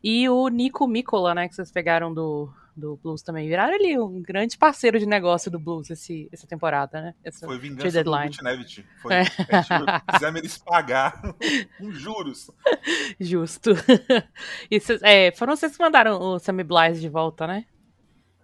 [0.04, 3.48] e o Nico Mikola, né, que vocês pegaram do, do Blues também.
[3.48, 7.16] Viraram ali um grande parceiro de negócio do Blues esse, essa temporada, né?
[7.24, 8.30] Essa Foi vingança do deadline.
[8.32, 8.86] Butnevich.
[9.02, 9.20] Foi, É.
[9.22, 9.24] é,
[9.62, 11.22] tipo, fizemos eles pagar
[11.78, 12.50] com juros.
[13.20, 13.72] Justo.
[14.72, 17.66] e cês- é, foram vocês que mandaram o Sammy Blythe de volta, né?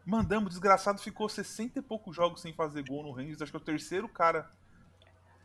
[0.05, 3.41] Mandamos, desgraçado ficou 60 e poucos jogos sem fazer gol no Rangers.
[3.41, 4.49] Acho que é o terceiro cara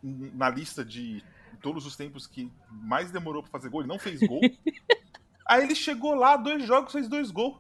[0.03, 1.23] na lista de
[1.61, 3.81] todos os tempos que mais demorou pra fazer gol.
[3.81, 4.41] Ele não fez gol.
[5.49, 7.59] Aí ele chegou lá, dois jogos, fez dois gols.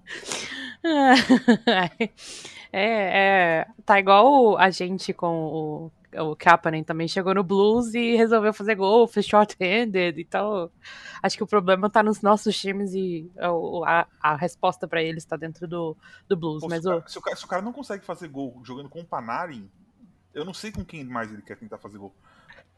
[2.72, 8.16] é, é, tá igual a gente com o, o Kapanen também chegou no Blues e
[8.16, 10.70] resolveu fazer gol, fez short-handed, então
[11.22, 13.30] acho que o problema tá nos nossos times e
[13.86, 15.96] a, a resposta pra eles tá dentro do,
[16.28, 17.72] do Blues, Pô, mas se, o o, cara, se, o cara, se o cara não
[17.72, 19.70] consegue fazer gol jogando com o Panarin,
[20.34, 22.12] eu não sei com quem mais ele quer tentar fazer gol.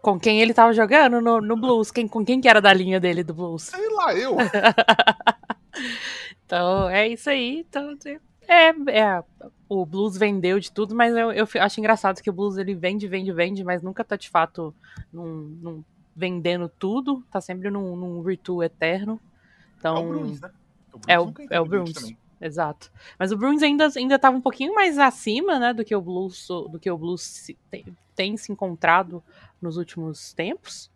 [0.03, 3.01] com quem ele tava jogando no, no Blues, quem, com quem que era da linha
[3.01, 3.63] dele do Blues?
[3.63, 4.37] Sei lá, eu.
[6.45, 7.61] Então, é isso aí.
[7.69, 7.97] Então,
[8.49, 9.25] é, é,
[9.69, 13.09] o blues vendeu de tudo, mas eu, eu acho engraçado que o blues ele vende,
[13.09, 14.75] vende, vende, mas nunca tá de fato
[15.13, 15.85] num, num
[16.15, 17.25] vendendo tudo.
[17.31, 18.23] Tá sempre num, num
[18.63, 19.21] eterno.
[19.79, 20.51] Então, É o Bruins, né?
[21.07, 21.93] É o- nunca é o Bruins.
[21.93, 22.19] também.
[22.41, 22.91] Exato.
[23.19, 26.47] Mas o Bruins ainda, ainda tava um pouquinho mais acima, né, do que o Blues,
[26.49, 27.85] do que o Blues se- tem,
[28.15, 29.23] tem se encontrado
[29.63, 30.91] nos últimos tempos.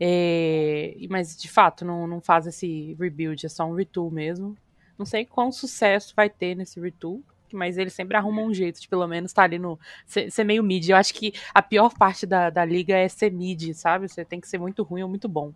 [0.00, 4.56] É, mas, de fato, não, não faz esse rebuild, é só um retool mesmo.
[4.98, 8.88] Não sei quão sucesso vai ter nesse retool, mas eles sempre arrumam um jeito de,
[8.88, 9.78] pelo menos, estar ali no...
[10.06, 10.88] Ser, ser meio mid.
[10.88, 14.08] Eu acho que a pior parte da, da liga é ser mid, sabe?
[14.08, 15.52] Você tem que ser muito ruim ou muito bom.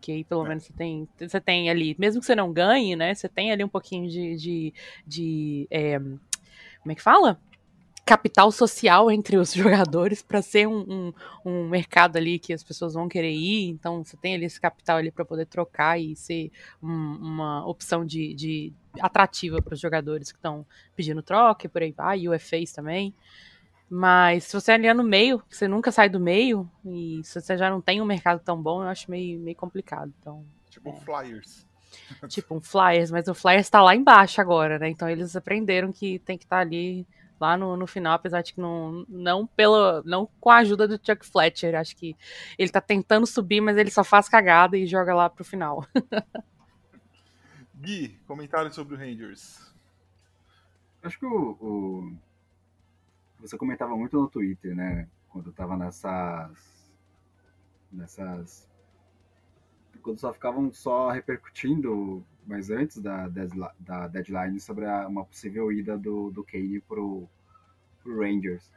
[0.00, 0.50] Que aí, pelo É.
[0.50, 3.14] menos, você tem, você tem ali, mesmo que você não ganhe, né?
[3.14, 4.36] Você tem ali um pouquinho de.
[4.36, 4.74] de,
[5.06, 7.40] de, é, como é que fala?
[8.06, 11.12] Capital social entre os jogadores para ser um, um,
[11.44, 13.68] um mercado ali que as pessoas vão querer ir.
[13.68, 18.04] Então, você tem ali esse capital ali para poder trocar e ser um- uma opção
[18.06, 20.64] de, de atrativa para os jogadores que estão
[20.94, 23.12] pedindo troca e por aí vai, e UFAs também.
[23.88, 27.56] Mas se você é ali no meio, você nunca sai do meio, e se você
[27.56, 30.12] já não tem um mercado tão bom, eu acho meio, meio complicado.
[30.20, 31.66] Então, Tipo Flyers.
[32.28, 34.88] tipo um Flyers, mas o Flyers tá lá embaixo agora, né?
[34.90, 37.06] Então eles aprenderam que tem que estar ali
[37.40, 40.94] lá no, no final, apesar de que não, não pela não com a ajuda do
[41.04, 42.16] Chuck Fletcher, acho que
[42.58, 45.86] ele tá tentando subir, mas ele só faz cagada e joga lá pro final.
[47.74, 49.72] Gui, comentário sobre o Rangers.
[51.02, 52.16] Acho que o, o-
[53.40, 55.08] Você comentava muito no Twitter, né?
[55.28, 56.90] Quando eu tava nessas.
[57.92, 58.68] Nessas.
[60.02, 63.28] Quando só ficavam só repercutindo, mas antes da,
[63.78, 67.28] da deadline, sobre a- uma possível ida do, do Kane pro,
[68.02, 68.70] pro Rangers.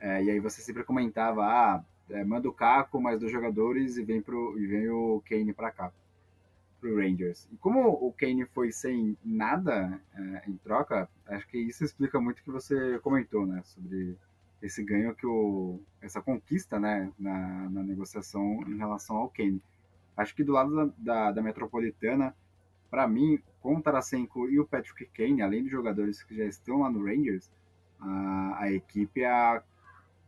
[0.00, 4.04] É, e aí você sempre comentava, ah, é, manda o Caco mais dois jogadores e
[4.04, 5.92] vem, pro, e vem o Kane pra cá,
[6.80, 7.48] pro Rangers.
[7.52, 12.40] E como o Kane foi sem nada é, em troca, acho que isso explica muito
[12.40, 14.16] o que você comentou, né, sobre
[14.60, 19.62] esse ganho que o essa conquista, né, na, na negociação em relação ao Kane.
[20.16, 22.34] Acho que do lado da, da, da Metropolitana,
[22.92, 26.80] para mim, com o Tarasenko e o Patrick Kane, além dos jogadores que já estão
[26.80, 27.50] lá no Rangers,
[27.98, 29.62] a, a equipe, a,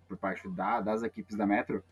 [0.09, 1.85] por parte da, das equipes da Metro,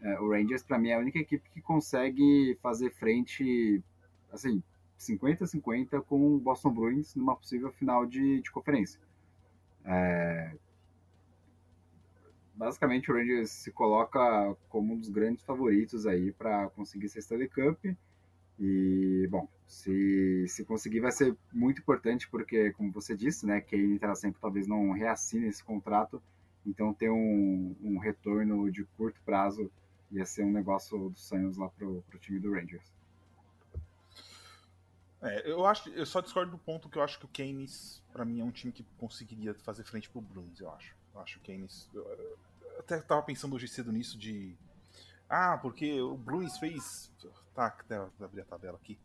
[0.00, 3.84] é, o Rangers, para mim, é a única equipe que consegue fazer frente,
[4.32, 4.62] assim,
[4.98, 8.98] 50-50 com o Boston Bruins numa possível final de, de conferência.
[9.84, 10.56] É,
[12.54, 17.50] basicamente, o Rangers se coloca como um dos grandes favoritos aí para conseguir essa Stanley
[17.50, 17.94] Cup.
[18.58, 23.98] E, bom, se, se conseguir vai ser muito importante, porque, como você disse, né, Kane
[23.98, 26.22] terá sempre talvez não reassine esse contrato,
[26.64, 29.70] então ter um, um retorno de curto prazo
[30.10, 32.92] ia ser um negócio dos sonhos lá pro, pro time do Rangers.
[35.20, 38.24] É, eu acho, eu só discordo do ponto que eu acho que o Keynes, pra
[38.24, 40.94] mim, é um time que conseguiria fazer frente pro Bruins, eu acho.
[41.14, 41.88] Eu acho que o Keynes.
[41.94, 42.38] Eu, eu
[42.78, 44.54] até tava pensando hoje cedo nisso de.
[45.36, 47.10] Ah, porque o Bruins fez.
[47.54, 48.96] Tá, até abrir a tabela aqui.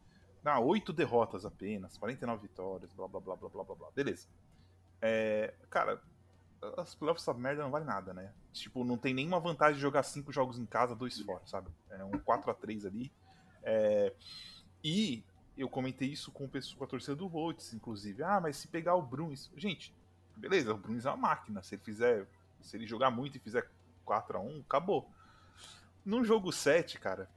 [0.46, 3.92] Ah, oito derrotas apenas, 49 vitórias, blá blá blá blá blá blá.
[3.96, 4.28] Beleza.
[5.02, 6.00] É, cara,
[6.78, 8.32] as playoffs essa merda não vale nada, né?
[8.54, 11.70] Tipo, não tem nenhuma vantagem de jogar cinco jogos em casa, dois fora, sabe?
[11.90, 13.12] É um 4 a 3 ali.
[13.64, 14.14] É,
[14.84, 15.24] e
[15.58, 18.24] eu comentei isso com, o pessoal- com a torcida do Volts, inclusive.
[18.24, 19.50] Ah, mas se pegar o Bruins.
[19.58, 19.94] Gente,
[20.38, 21.64] beleza, o Bruins é uma máquina.
[21.64, 22.28] Se ele fizer.
[22.62, 23.68] Se ele jogar muito e fizer
[24.06, 25.10] 4 a 1 acabou.
[26.06, 27.30] No jogo 7, cara.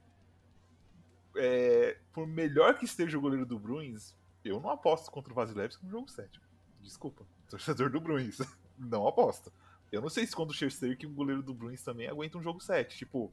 [1.35, 5.83] é, por melhor que esteja o goleiro do Bruins, eu não aposto contra o Vasilevski
[5.85, 6.39] no jogo 7.
[6.81, 8.39] Desculpa, torcedor do Bruins.
[8.77, 9.53] Não aposto.
[9.91, 12.41] Eu não sei se quando o Scherzer que o goleiro do Bruins também aguenta um
[12.41, 12.97] jogo 7.
[12.97, 13.31] Tipo.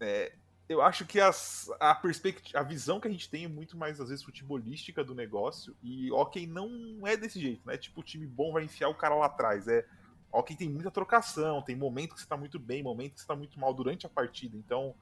[0.00, 0.34] É,
[0.68, 4.00] eu acho que as, a perspectiva, a visão que a gente tem é muito mais,
[4.00, 5.76] às vezes, futebolística do negócio.
[5.82, 7.76] E ok, não é desse jeito, né?
[7.76, 9.68] Tipo, o time bom vai enfiar o cara lá atrás.
[9.68, 9.86] É.
[10.32, 13.34] Ok, tem muita trocação, tem momento que você tá muito bem, momento que você tá
[13.36, 14.56] muito mal durante a partida.
[14.56, 14.94] Então.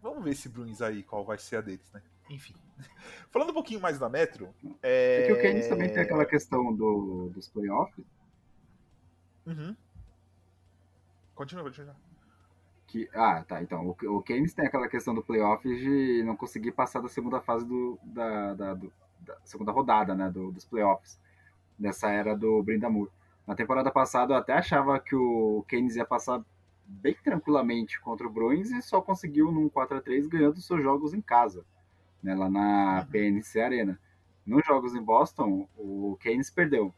[0.00, 2.02] Vamos ver esse Bruins aí, qual vai ser a deles, né?
[2.30, 2.54] Enfim.
[3.30, 4.54] Falando um pouquinho mais da Metro.
[4.82, 8.04] É, É que o Keynes também tem aquela questão do, dos playoffs,
[9.46, 9.76] Uhum.
[11.34, 11.94] Continua, continua.
[12.86, 13.08] que...
[13.14, 17.00] Ah, tá, então, o, o Keynes tem aquela questão do playoffs de não conseguir passar
[17.00, 21.18] da segunda fase do, da, da, do- da segunda rodada, né, do- dos playoffs,
[21.78, 23.10] dessa era do Brindamur.
[23.46, 26.42] Na temporada passada eu até achava que o Keynes ia passar
[26.84, 31.14] bem tranquilamente contra o Bruins e só conseguiu num 4 a 3 ganhando seus jogos
[31.14, 31.64] em casa,
[32.22, 33.06] né, lá na Uhum.
[33.10, 34.00] PNC Arena.
[34.44, 36.94] Nos jogos em Boston, o Keynes perdeu.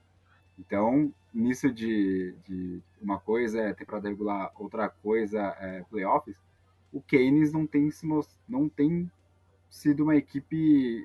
[0.59, 6.37] Então, nisso de, de uma coisa é temporada regular, outra coisa é playoffs,
[6.93, 8.07] o Keynes não tem, se
[8.49, 9.11] não tem
[9.71, 11.05] sido uma equipe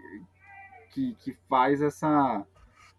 [0.91, 2.45] que, que faz essa.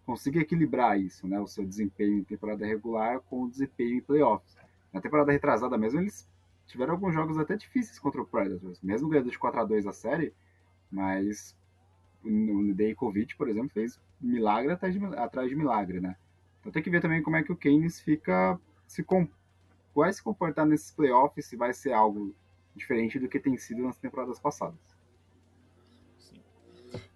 [0.05, 1.39] Consiga equilibrar isso, né?
[1.39, 4.55] O seu desempenho em temporada regular com o desempenho em playoffs.
[4.93, 6.29] Na temporada retrasada mesmo, eles
[6.67, 8.81] tiveram alguns jogos até difíceis contra o Predators.
[8.81, 10.33] Mesmo ganhando de 4 a 2 a série,
[10.91, 11.55] Mas
[12.23, 16.15] no Dejkovic, por exemplo, fez milagre atrás de, atrás de milagre, né?
[16.59, 19.27] Então tem que ver também como é que o Keynes fica se com,
[19.93, 22.35] vai se comportar nesses playoffs, se vai ser algo
[22.75, 24.79] diferente do que tem sido nas temporadas passadas.
[26.17, 26.41] Sim.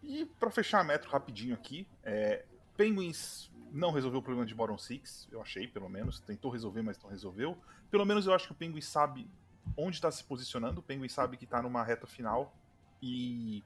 [0.03, 2.45] E para fechar a metro rapidinho aqui, é,
[2.79, 6.21] Penguins não resolveu o problema de Moron Six, eu achei, pelo menos.
[6.21, 7.57] Tentou resolver, mas não resolveu.
[7.91, 9.29] Pelo menos eu acho que o Penguins sabe
[9.75, 10.79] onde está se posicionando.
[10.79, 12.55] O Penguins sabe que está numa reta final.
[13.01, 13.61] E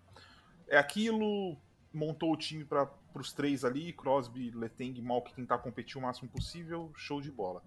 [0.68, 1.56] é aquilo.
[1.94, 6.28] Montou o time para os três ali: Crosby, Leteng e Malk tentar competir o máximo
[6.32, 6.92] possível.
[6.96, 7.62] Show de bola.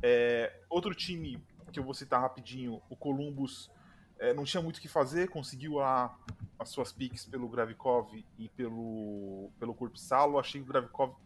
[0.00, 3.68] É, outro time que eu vou citar rapidinho: o Columbus.
[4.22, 6.16] É, não tinha muito o que fazer, conseguiu a,
[6.56, 10.38] as suas picks pelo Gravikov e pelo, pelo Corpsalo.
[10.38, 11.16] Achei que o Gravikov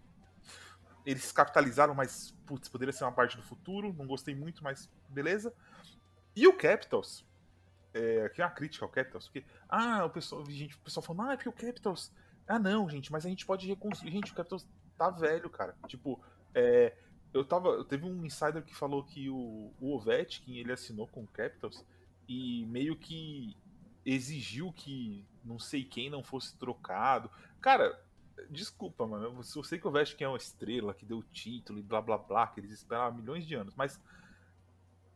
[1.05, 3.93] eles capitalizaram, mas putz, poderia ser uma parte do futuro.
[3.93, 5.53] Não gostei muito, mas beleza.
[6.35, 7.23] E o Capitals,
[7.93, 11.29] é, aqui é uma crítica ao Capitals, porque ah, o pessoal, gente, o pessoal falando,
[11.29, 12.11] ah, é porque o Capitals,
[12.49, 14.11] ah não, gente, mas a gente pode reconstruir.
[14.11, 15.77] Gente, o Capitals tá velho, cara.
[15.87, 16.19] Tipo,
[16.55, 16.97] é,
[17.35, 20.03] eu tava, teve um insider que falou que o, o
[20.49, 21.85] ele assinou com o Capitals
[22.29, 23.57] e meio que
[24.05, 27.31] exigiu que não sei quem não fosse trocado.
[27.61, 28.01] Cara,
[28.51, 29.25] Desculpa, mano.
[29.25, 32.19] Eu sei que o Vest é uma estrela, que deu o título e blá blá
[32.19, 34.01] blá, que eles esperavam milhões de anos, mas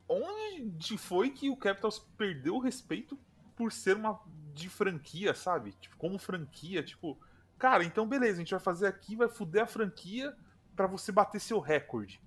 [0.09, 3.19] onde foi que o Capitals perdeu o respeito
[3.55, 4.19] por ser uma
[4.55, 5.73] de franquia, sabe?
[5.73, 7.19] Tipo, como franquia, tipo,
[7.59, 10.37] cara, então beleza, a gente vai fazer aqui, vai fuder a franquia
[10.75, 12.21] para você bater seu recorde.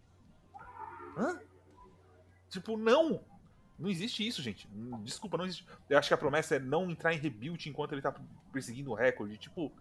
[1.17, 1.39] Hã?
[2.49, 3.25] Tipo, não!
[3.77, 4.67] Não existe isso, gente.
[5.03, 5.65] Desculpa, não existe.
[5.89, 8.13] Eu acho que a promessa é não entrar em rebuild enquanto ele tá
[8.51, 9.37] perseguindo o recorde.
[9.37, 9.71] Tipo,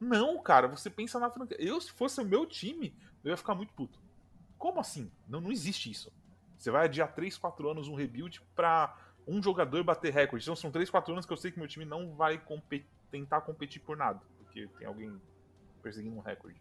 [0.00, 1.56] não, cara, você pensa na franquia.
[1.60, 3.98] Eu, se fosse o meu time, eu ia ficar muito puto.
[4.58, 5.10] Como assim?
[5.28, 6.12] Não, não existe isso.
[6.58, 8.96] Você vai adiar 3, 4 anos um rebuild pra
[9.26, 10.44] um jogador bater recorde.
[10.44, 13.40] Então são 3, 4 anos que eu sei que meu time não vai competir, tentar
[13.42, 14.20] competir por nada.
[14.38, 15.20] Porque tem alguém
[15.82, 16.60] perseguindo um recorde.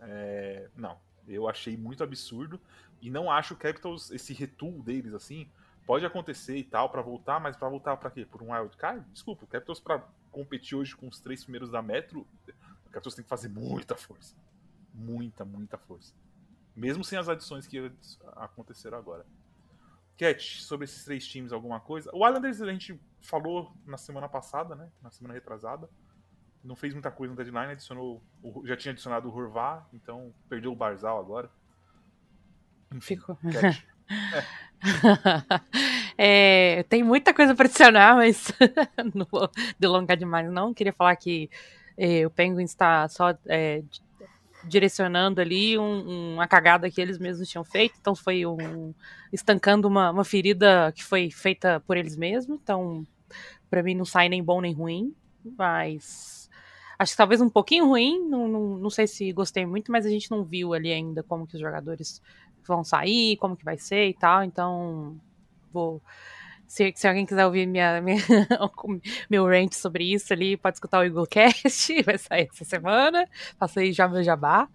[0.00, 0.98] É, não.
[1.28, 2.60] Eu achei muito absurdo.
[3.00, 5.50] E não acho o Capitals, esse retool deles, assim,
[5.86, 8.26] pode acontecer e tal, para voltar, mas para voltar para quê?
[8.26, 9.04] Por um wild card?
[9.12, 12.26] Desculpa, o Capitals pra competir hoje com os três primeiros da Metro,
[12.86, 14.34] o Capitals tem que fazer muita força.
[14.92, 16.12] Muita, muita força.
[16.74, 17.90] Mesmo sem as adições que
[18.34, 19.24] aconteceram agora.
[20.18, 22.10] Cat, sobre esses três times, alguma coisa?
[22.12, 24.90] O Islanders a gente falou na semana passada, né?
[25.02, 25.88] Na semana retrasada.
[26.64, 28.22] Não fez muita coisa no deadline, adicionou.
[28.64, 31.50] Já tinha adicionado o Horvá, então perdeu o Barzal agora.
[32.92, 33.36] Enfim, Ficou.
[33.36, 33.86] Cat.
[36.18, 36.84] É.
[36.88, 38.52] tem muita coisa para adicionar, mas
[39.14, 40.72] não vou delongar demais, não.
[40.72, 41.50] Queria falar que
[41.96, 43.82] é, o Penguin está só é,
[44.64, 48.94] direcionando ali um, uma cagada que eles mesmos tinham feito, então foi um,
[49.32, 52.58] estancando uma, uma ferida que foi feita por eles mesmos.
[52.62, 53.06] Então,
[53.70, 55.14] para mim, não sai nem bom nem ruim,
[55.56, 56.48] mas
[56.98, 58.26] acho que talvez um pouquinho ruim.
[58.28, 61.46] Não, não, não sei se gostei muito, mas a gente não viu ali ainda como
[61.46, 62.20] que os jogadores
[62.66, 64.42] vão sair, como que vai ser e tal.
[64.42, 65.16] Então,
[65.72, 66.02] vou.
[66.66, 68.18] Se, se alguém quiser ouvir minha, minha
[69.30, 73.28] meu rant sobre isso ali, pode escutar o Eaglecast, vai sair essa semana.
[73.58, 74.68] Passei já meu jabá.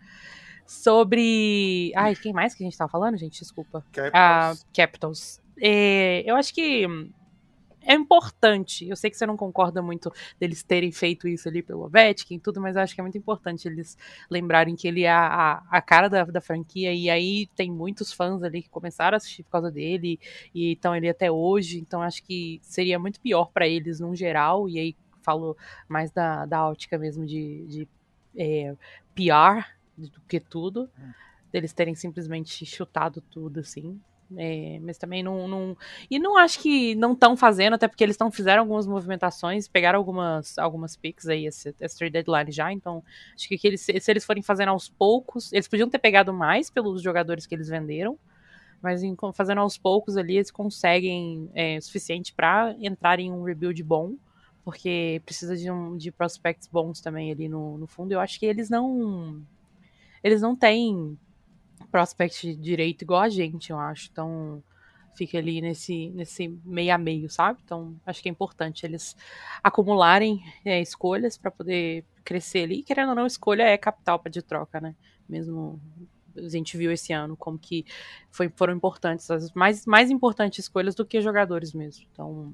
[0.66, 1.92] Sobre.
[1.96, 3.40] Ai, quem mais que a gente tava falando, gente?
[3.40, 3.84] Desculpa.
[3.92, 4.14] Capitals.
[4.14, 5.42] Ah, Capitals.
[5.62, 6.88] É, eu acho que
[7.84, 8.88] é importante.
[8.88, 12.40] Eu sei que você não concorda muito deles terem feito isso ali pelo Ovechkin e
[12.40, 13.98] tudo, mas eu acho que é muito importante eles
[14.30, 18.44] lembrarem que ele é a, a cara da, da, franquia e aí tem muitos fãs
[18.44, 20.20] ali que começaram a assistir por causa dele
[20.54, 21.80] e estão ali até hoje.
[21.80, 24.70] Então acho que seria muito pior para eles no geral.
[24.70, 25.56] E aí falo
[25.88, 27.88] mais da, da ótica mesmo de, de
[28.36, 28.76] é,
[29.16, 29.68] PR
[29.98, 30.90] do que tudo.
[31.00, 31.12] Hum.
[31.52, 34.00] Deles terem simplesmente chutado tudo, assim.
[34.38, 35.78] É, mas também não, não,
[36.10, 40.00] E não acho que não estão fazendo, até porque eles estão fizeram algumas movimentações, pegaram
[40.00, 43.04] algumas, algumas picks aí, esse trade deadline já, então
[43.36, 46.70] acho que, que eles, se eles forem fazendo aos poucos, eles podiam ter pegado mais
[46.70, 48.18] pelos jogadores que eles venderam,
[48.82, 53.44] mas em, fazendo aos poucos ali, eles conseguem é, o suficiente para entrar em um
[53.44, 54.16] rebuild bom,
[54.64, 58.12] porque precisa de, um, de prospects bons também ali no, no fundo.
[58.12, 59.42] Eu acho que eles não.
[60.24, 61.18] Eles não têm
[61.90, 64.10] prospect direito igual a gente, eu acho.
[64.12, 64.64] Então,
[65.16, 67.60] fica ali nesse, nesse meio a meio, sabe?
[67.64, 69.16] Então, acho que é importante eles
[69.64, 72.84] acumularem é, escolhas para poder crescer ali.
[72.84, 74.96] Querendo ou não, escolha é capital para de troca, né?
[75.28, 75.80] Mesmo
[76.36, 77.86] a gente viu esse ano como que
[78.30, 82.06] foi, foram importantes, as mais, mais importantes escolhas do que jogadores mesmo.
[82.12, 82.54] Então,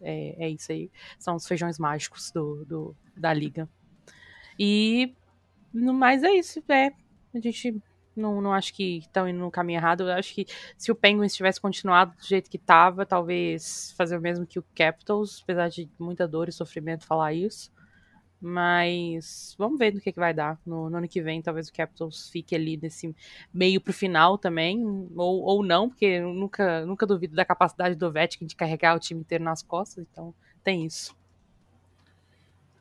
[0.00, 0.90] é, é isso aí.
[1.18, 3.68] São os feijões mágicos do, do da liga.
[4.58, 5.14] E
[5.72, 6.92] no mais é isso, é.
[7.34, 7.80] A gente
[8.16, 10.02] Não, não acho que estão indo no caminho errado.
[10.02, 10.46] Eu acho que
[10.76, 14.64] se o Penguins tivesse continuado do jeito que estava, talvez fazer o mesmo que o
[14.74, 17.72] Capitals, apesar de muita dor e sofrimento falar isso.
[18.40, 20.60] Mas vamos ver no que, que vai dar.
[20.66, 23.16] No, no, ano que vem, talvez o Capitals fique ali nesse
[23.52, 24.84] meio pro final também.
[25.16, 29.00] Ou, ou não, porque eu nunca, nunca duvido da capacidade do Ovechkin de carregar o
[29.00, 30.06] time inteiro nas costas.
[30.10, 31.16] Então, tem isso.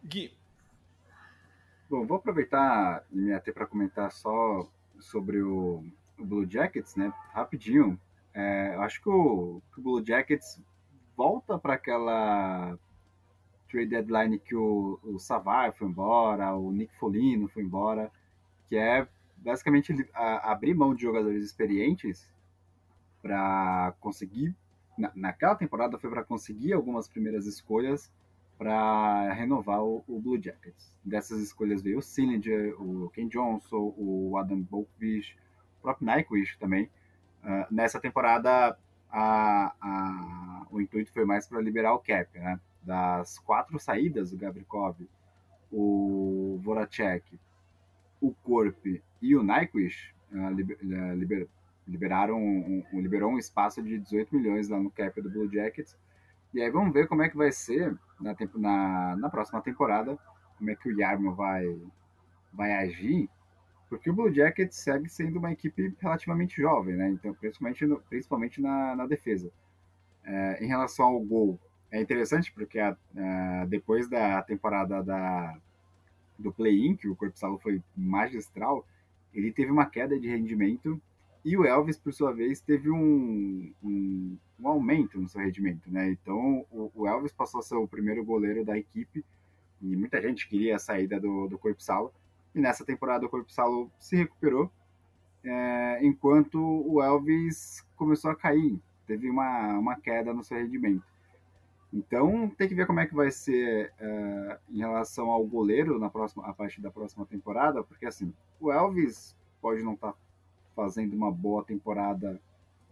[0.03, 0.34] Gui.
[1.89, 4.67] Bom, vou aproveitar e me ater para comentar só
[5.04, 5.84] sobre o,
[6.18, 7.14] o, Blue Jackets, né?
[7.32, 7.99] Rapidinho.
[8.34, 10.62] É, acho que o, que o Blue Jackets
[11.16, 12.78] volta para aquela
[13.70, 15.18] trade deadline que o, o
[15.74, 18.12] foi embora, o Nick Folino foi embora,
[18.68, 22.32] que é basicamente a, abrir mão de jogadores experientes
[23.22, 24.56] para conseguir
[24.97, 28.12] na, naquela temporada foi para conseguir algumas primeiras escolhas
[28.64, 30.89] para renovar o, o, Blue Jackets.
[31.03, 35.36] Dessas escolhas veio o Sillinger, o Ken Johnson, o Adam Bolkvist,
[35.80, 36.89] o próprio Nyquist também.
[37.43, 38.78] Uh, nessa temporada,
[39.11, 42.57] a, a, o intuito foi mais para liberar o cap, né?
[42.82, 44.95] das quatro saídas, o Gabrikov,
[45.70, 47.38] o Voracek,
[48.22, 48.86] o Corp
[49.22, 51.49] e o Nyquist uh, liber, uh, liber,
[51.86, 55.97] liberaram um, um, liberou um espaço de 18 milhões lá no cap do Blue Jackets.
[56.54, 60.18] E aí vamos ver como é que vai ser na, na, na próxima temporada,
[60.58, 61.66] como é que o Yarmo vai,
[62.54, 63.30] vai agir,
[63.89, 67.10] porque o Blue Jackets segue sendo uma equipe relativamente jovem, né?
[67.10, 69.51] Então, principalmente, no, principalmente na, na defesa.
[70.24, 71.60] É, em relação ao gol,
[71.91, 75.58] é interessante porque a, a, depois da temporada da,
[76.39, 78.88] do play-in, que o Corpo Salo foi magistral,
[79.34, 81.01] ele teve uma queda de rendimento
[81.45, 85.91] e o Elvis, por sua vez, teve um, um, um aumento no seu rendimento.
[85.91, 86.09] Né?
[86.11, 89.25] Então, o, o, Elvis passou a ser o primeiro goleiro da equipe
[89.81, 92.13] e muita gente queria a saída do, do Corpo Salo.
[92.55, 94.71] E nessa temporada o Corpo Salo se recuperou,
[95.43, 101.03] é, enquanto o Elvis começou a cair, teve uma, uma queda no seu rendimento.
[101.91, 106.09] Então tem que ver como é que vai ser uh, em relação ao goleiro na
[106.09, 110.17] próxima, a partir da próxima temporada, porque assim, o Elvis pode não estar tá
[110.76, 112.39] fazendo uma boa temporada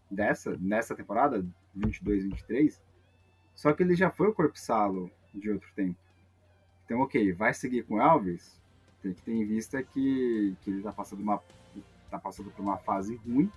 [0.09, 2.81] dessa, nessa temporada, 22, 23,
[3.55, 5.97] só que ele já foi o Corpsalo de outro tempo.
[6.85, 8.59] Então, ok, vai seguir com Elvis,
[9.01, 11.41] tem que ter em vista que, que ele está passando, uma,
[12.09, 13.51] tá passando por uma fase ruim,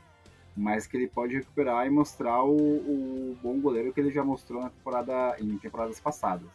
[0.56, 4.62] mas que ele pode recuperar e mostrar o, o bom goleiro que ele já mostrou
[4.62, 6.48] na temporada, em temporadas passadas.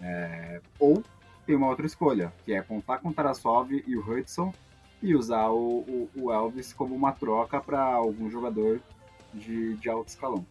[0.00, 1.02] É, ou
[1.44, 4.52] tem uma outra escolha, que é contar com o Tarasov e o Hudson
[5.02, 8.80] e usar o, o, o Elvis como uma troca para algum jogador
[9.32, 10.44] de, de alto escalão.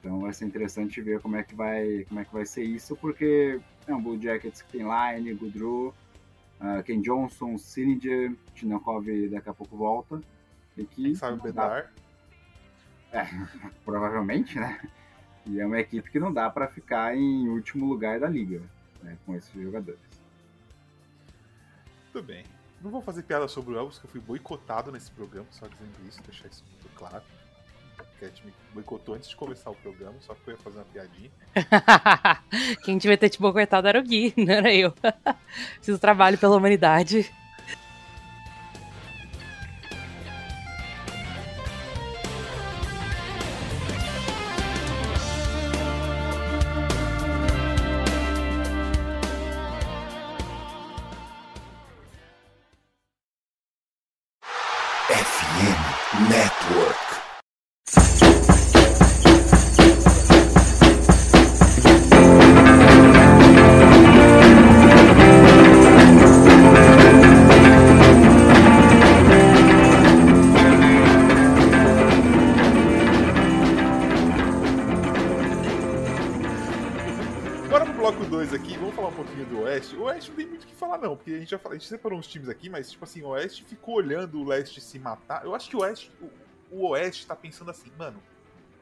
[0.00, 2.96] Então vai ser interessante ver como é que vai, como é que vai ser isso,
[2.96, 5.94] porque é um Blue Jackets que tem Line, Goodrow,
[6.60, 10.20] uh, Ken Johnson, Sillinger, Tinakov daqui a pouco volta.
[10.76, 11.92] E que Quem sabe o Bedar.
[13.12, 13.26] É,
[13.84, 14.80] provavelmente, né?
[15.46, 18.62] E é uma equipe que não dá para ficar em último lugar da liga,
[19.02, 20.00] né, com esses jogadores.
[22.12, 22.44] Tudo bem.
[22.80, 26.08] Não vou fazer piada sobre o Elvis, que eu fui boicotado nesse programa, só dizendo
[26.08, 27.22] isso, deixar isso muito claro.
[28.20, 30.84] A gente me boicotou antes de começar o programa, só que eu ia fazer uma
[30.86, 31.30] piadinha.
[32.84, 34.92] Quem devia ter te boicotado era o Gui, não era eu.
[35.80, 37.32] Fiz o trabalho pela humanidade.
[81.88, 84.98] Gente separou uns times aqui, mas tipo assim, o Oeste ficou olhando o Leste se
[84.98, 85.44] matar.
[85.44, 88.22] Eu acho que o Oeste, o, o Oeste tá pensando assim, mano,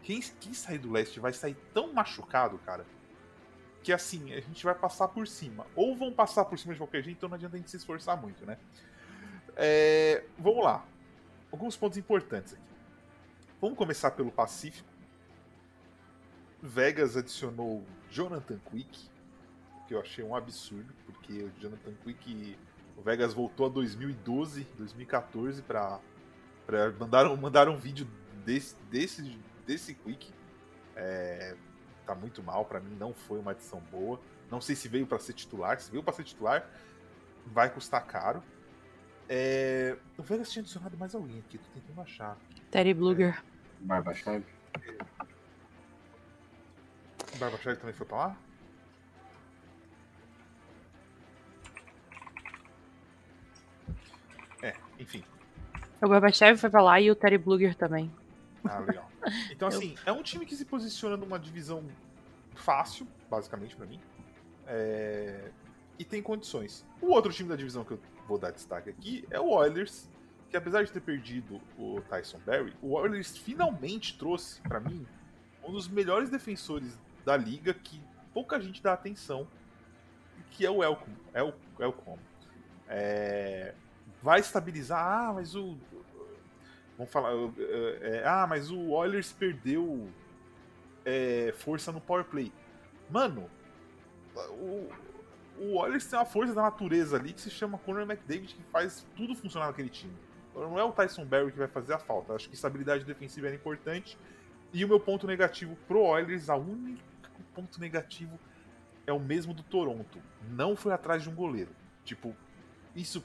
[0.03, 2.85] quem, quem sair do Leste vai sair tão machucado, cara,
[3.83, 5.67] que assim, a gente vai passar por cima.
[5.75, 8.21] Ou vão passar por cima de qualquer jeito, então não adianta a gente se esforçar
[8.21, 8.59] muito, né?
[9.55, 10.85] É, vamos lá.
[11.53, 12.63] Alguns pontos importantes aqui.
[13.61, 14.89] Vamos começar pelo Pacífico.
[16.61, 19.09] Vegas adicionou Jonathan Quick,
[19.87, 22.59] que eu achei um absurdo, porque o Jonathan Quick,
[22.97, 26.01] o Vegas voltou a 2012, 2014 para
[26.67, 28.09] para mandaram mandaram um vídeo
[28.45, 30.33] desse desse desse Quick.
[30.95, 31.55] É,
[32.07, 34.19] tá muito mal para mim, não foi uma adição boa.
[34.51, 36.69] Não sei se veio para ser titular, se veio para ser titular,
[37.47, 38.43] vai custar caro.
[39.29, 39.97] É...
[40.17, 42.37] O Vegas tinha adicionado mais alguém aqui, tô tentando achar.
[42.71, 43.43] Terry Bluger.
[43.81, 44.47] Barba Chave.
[47.39, 48.37] Barba Chave também foi pra lá?
[56.03, 58.11] O Gorbachev foi pra lá e o Terry Bluger também.
[58.65, 59.11] Ah, legal.
[59.51, 61.85] Então, assim, é um time que se posiciona numa divisão
[62.55, 64.01] fácil, basicamente, pra mim.
[64.67, 65.51] É,
[65.99, 66.85] E tem condições.
[67.01, 70.09] O outro time da divisão que eu vou dar destaque aqui é o Oilers,
[70.51, 75.07] que apesar de ter perdido o Tyson Berry, o Oilers finalmente trouxe, pra mim,
[75.65, 78.01] um dos melhores defensores da liga que
[78.35, 79.47] pouca gente dá atenção,
[80.51, 81.11] que é o Elcom.
[81.33, 82.19] El, Elcom.
[82.89, 83.75] É,
[84.27, 84.99] vai estabilizar.
[84.99, 85.79] Ah, mas o.
[86.99, 87.31] Vamos falar.
[88.03, 90.09] é, ah, mas o Oilers perdeu
[91.05, 92.53] é, força no power play.
[93.09, 93.49] Mano,
[94.35, 94.91] o,
[95.61, 99.07] o Oilers tem uma força da natureza ali que se chama Conor McDavid que faz
[99.15, 100.13] tudo funcionar naquele time.
[100.53, 102.33] Não é o Tyson Berry que vai fazer a falta.
[102.33, 104.19] Acho que estabilidade defensiva era importante.
[104.73, 107.01] E o meu ponto negativo pro Oilers, a única
[107.55, 108.39] ponto negativo
[109.07, 110.21] é o mesmo do Toronto.
[110.51, 111.71] Não foi atrás de um goleiro.
[112.05, 112.35] Tipo,
[112.95, 113.25] isso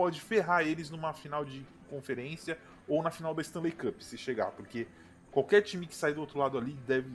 [0.00, 2.56] pode ferrar eles numa final de conferência
[2.88, 4.86] ou na final da Stanley Cup, se chegar, porque
[5.30, 7.10] qualquer time que sai do outro lado ali deve.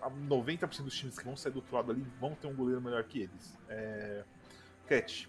[0.00, 2.80] a 90% dos times que vão sair do outro lado ali vão ter um goleiro
[2.80, 3.58] melhor que eles.
[3.68, 4.22] É...
[4.86, 5.28] Cat.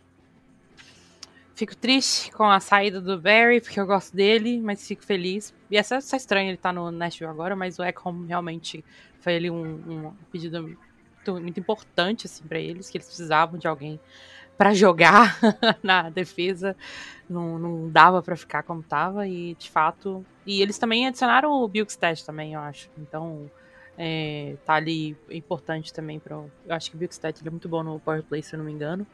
[1.55, 5.51] Fico triste com a saída do Barry, porque eu gosto dele, mas fico feliz.
[5.71, 8.85] E é só, só estranho ele tá no Nashville agora, mas o Ekholm realmente
[9.19, 13.67] foi ali um, um pedido muito, muito importante assim, para eles, que eles precisavam de
[13.67, 13.99] alguém
[14.57, 15.37] para jogar
[15.83, 16.75] na defesa.
[17.29, 20.25] Não, não dava para ficar como tava, e de fato.
[20.45, 22.89] E eles também adicionaram o Bukestad também, eu acho.
[22.97, 23.49] Então.
[23.97, 27.97] É, tá ali importante também para eu acho que o Bukestad é muito bom no
[27.97, 29.07] power play se eu não me engano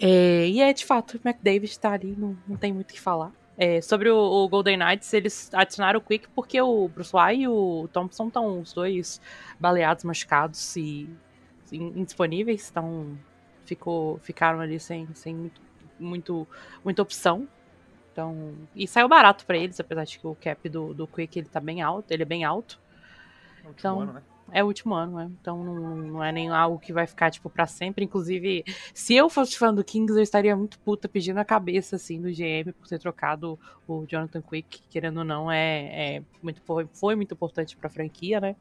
[0.00, 3.00] é, e é de fato, o McDavid tá ali, não, não tem muito o que
[3.00, 3.30] falar.
[3.58, 7.48] É, sobre o, o, Golden Knights, eles adicionaram o Quick porque o Bruce Wai e
[7.48, 9.20] o Thompson estão os dois
[9.58, 11.06] baleados, machucados e,
[11.70, 13.18] indisponíveis, então
[13.70, 15.60] ficou, ficaram ali sem, sem muito,
[15.98, 16.48] muito,
[16.84, 17.48] muita opção.
[18.12, 21.48] Então, e saiu barato para eles, apesar de que o cap do, do Quick ele
[21.48, 22.80] tá bem alto, ele é bem alto.
[23.62, 24.22] É o último Então, ano, né?
[24.52, 25.30] É o último ano, né?
[25.40, 28.04] Então não, não é nem algo que vai ficar, tipo, pra sempre.
[28.04, 32.20] Inclusive, se eu fosse fã do Kings, eu estaria muito puta pedindo a cabeça, assim,
[32.20, 36.60] do GM por ter trocado o Jonathan Quick, querendo ou não, é, é muito,
[36.92, 38.56] foi muito importante pra franquia, né?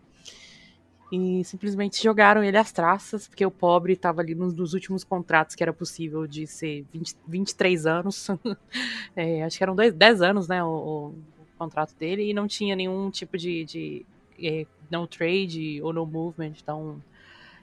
[1.12, 5.56] E simplesmente jogaram ele às traças, porque o pobre tava ali nos dos últimos contratos
[5.56, 8.28] que era possível de ser 20, 23 anos.
[9.16, 10.64] é, acho que eram dois, 10 anos, né?
[10.64, 11.16] O, o,
[11.58, 14.06] contrato dele, e não tinha nenhum tipo de, de
[14.42, 17.02] é, no trade ou no movement, então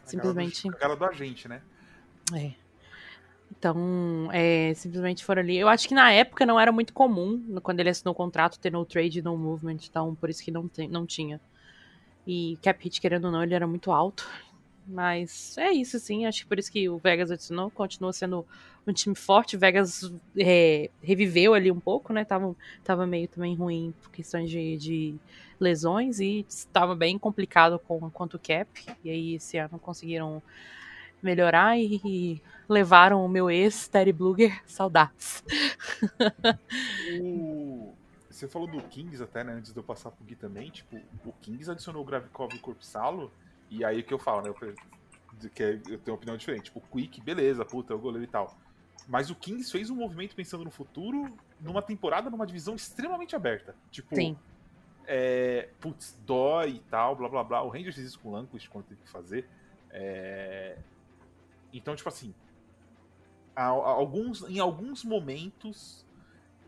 [0.04, 0.62] A simplesmente.
[0.62, 1.62] cara do, a cara do agente, né?
[2.34, 2.52] É.
[3.50, 5.56] Então, é, simplesmente foram ali.
[5.56, 8.70] Eu acho que na época não era muito comum, quando ele assinou o contrato, ter
[8.70, 11.40] no trade e no movement, então por isso que não, tem, não tinha.
[12.26, 14.28] E cap hit, querendo ou não, ele era muito alto.
[14.86, 16.26] Mas é isso, sim.
[16.26, 17.70] Acho que por isso que o Vegas adicionou.
[17.70, 18.46] Continua sendo
[18.86, 19.56] um time forte.
[19.56, 22.24] O Vegas é, reviveu ali um pouco, né?
[22.24, 22.54] Tava,
[22.84, 25.14] tava meio também ruim por questões de, de
[25.58, 28.68] lesões e estava bem complicado com quanto cap.
[29.02, 30.42] E aí esse ano conseguiram
[31.22, 35.42] melhorar e, e levaram o meu ex, Terry Bluger, saudades.
[37.20, 37.95] O...
[38.36, 39.54] Você falou do Kings até, né?
[39.54, 42.60] Antes de eu passar pro Gui também, tipo, o Kings adicionou o Gravikov e o
[42.60, 43.32] Corpsalo,
[43.70, 44.50] e aí o que eu falo, né?
[44.50, 46.64] Eu, que eu tenho uma opinião diferente.
[46.64, 48.54] Tipo, o Quick, beleza, puta, é o goleiro e tal.
[49.08, 53.74] Mas o Kings fez um movimento pensando no futuro, numa temporada, numa divisão extremamente aberta.
[53.90, 54.36] Tipo, Sim.
[55.06, 57.62] é, putz, dói e tal, blá blá blá.
[57.62, 59.48] O Rangers fez isso com o Lanquist quando teve que fazer.
[59.90, 60.76] É,
[61.72, 62.34] então, tipo assim,
[63.54, 66.04] a- a- alguns, em alguns momentos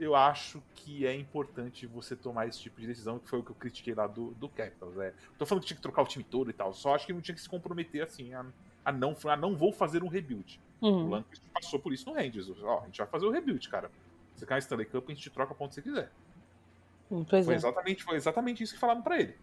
[0.00, 3.50] eu acho que é importante você tomar esse tipo de decisão, que foi o que
[3.50, 4.96] eu critiquei lá do, do Capitals.
[4.98, 5.12] É.
[5.38, 7.20] Tô falando que tinha que trocar o time todo e tal, só acho que não
[7.20, 8.44] tinha que se comprometer assim a,
[8.84, 10.60] a não, a não vou fazer um rebuild.
[10.80, 11.08] O Uhum.
[11.10, 12.48] Lanquist passou por isso no Rangers.
[12.62, 13.90] Ó, a gente vai fazer o rebuild, cara.
[14.36, 16.12] Você cai na Stanley Cup, a gente troca onde você quiser.
[17.10, 17.56] Hum, Pois Foi é.
[17.56, 19.34] exatamente, foi exatamente isso que falaram pra ele.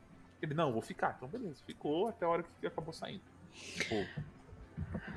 [0.42, 1.16] Ele, não, vou ficar.
[1.18, 3.22] Então, beleza, ficou até a hora que acabou saindo.
[3.52, 3.96] Tipo,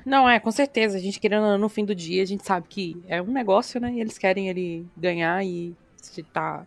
[0.05, 0.97] Não, é, com certeza.
[0.97, 3.91] A gente querendo, no fim do dia, a gente sabe que é um negócio, né?
[3.93, 6.65] E eles querem ele ganhar e se tá.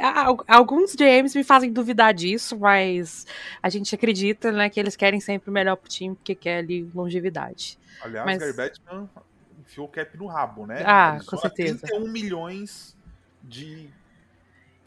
[0.00, 3.26] Al- Alguns GMs me fazem duvidar disso, mas
[3.62, 6.88] a gente acredita, né, que eles querem sempre o melhor pro time, porque quer ali
[6.94, 7.78] longevidade.
[8.02, 9.08] aliás, Mas- Gary Bettman
[9.60, 10.82] enfiou o cap no rabo, né?
[10.86, 11.78] Ah, Ele com certeza.
[11.86, 12.96] 31 milhões
[13.42, 13.90] de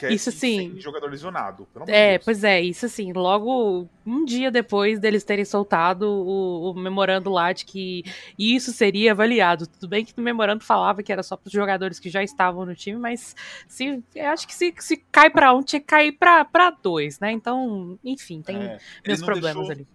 [0.03, 0.77] isso sim.
[0.79, 1.65] jogador lesionado.
[1.87, 3.13] é, pois é, isso sim.
[3.13, 8.03] Logo um dia depois deles terem soltado o, o, memorando lá de que
[8.37, 9.65] isso seria avaliado.
[9.65, 12.65] Tudo bem que no memorando falava que era só para os jogadores que já estavam
[12.65, 13.35] no time, mas
[13.67, 17.31] se, eu acho que se, se cai para um, tinha que cair para dois, né?
[17.31, 19.87] Então, enfim, tem é, meus problemas deixou, ali.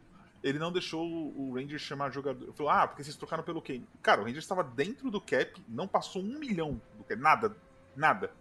[0.42, 2.50] Ele não deixou o Rangers chamar jogador.
[2.54, 3.86] Falou, ah, porque vocês trocaram pelo Kane.
[4.02, 7.54] Cara, o Rangers estava dentro do cap, não passou um milhão do cap, nada,
[7.94, 8.39] nada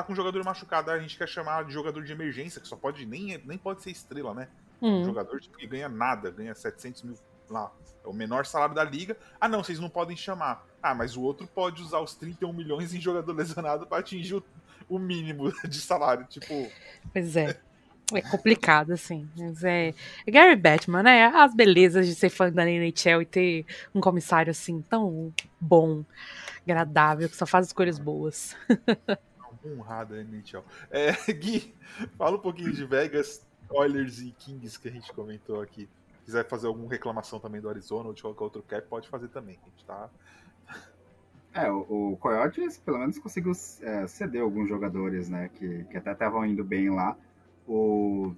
[0.00, 2.76] tá com um jogador machucado, a gente quer chamar de jogador de emergência, que só
[2.76, 4.48] pode, nem, nem pode ser estrela, né?
[4.80, 7.14] Um jogador que ganha nada, ganha 700 mil
[7.50, 7.72] lá,
[8.04, 9.16] é o menor salário da liga.
[9.40, 10.66] Ah, não, vocês não podem chamar.
[10.82, 14.44] Ah, mas o outro pode usar os 31 milhões em jogador lesionado para atingir o,
[14.88, 16.70] o, mínimo de salário, tipo.
[17.12, 17.58] Pois é.
[18.14, 19.28] É complicado, assim.
[19.36, 19.94] Mas é...
[20.26, 21.26] é Gary Batman, né?
[21.26, 26.04] As belezas de ser fã da NHL e ter um comissário assim tão bom,
[26.62, 28.56] agradável, que só faz escolhas boas.
[29.72, 30.64] honrada NHL.
[30.90, 31.74] É, Gui,
[32.16, 35.88] fala um pouquinho de Vegas, Oilers e Kings que a gente comentou aqui.
[36.18, 39.28] Se quiser fazer alguma reclamação também do Arizona ou de qualquer outro cap, pode fazer
[39.28, 39.58] também.
[39.62, 40.10] A gente tá.
[41.54, 45.48] É, o, o Coyotes pelo menos conseguiu é, ceder alguns jogadores, né?
[45.54, 47.16] Que, que até estavam indo bem lá.
[47.66, 48.34] O,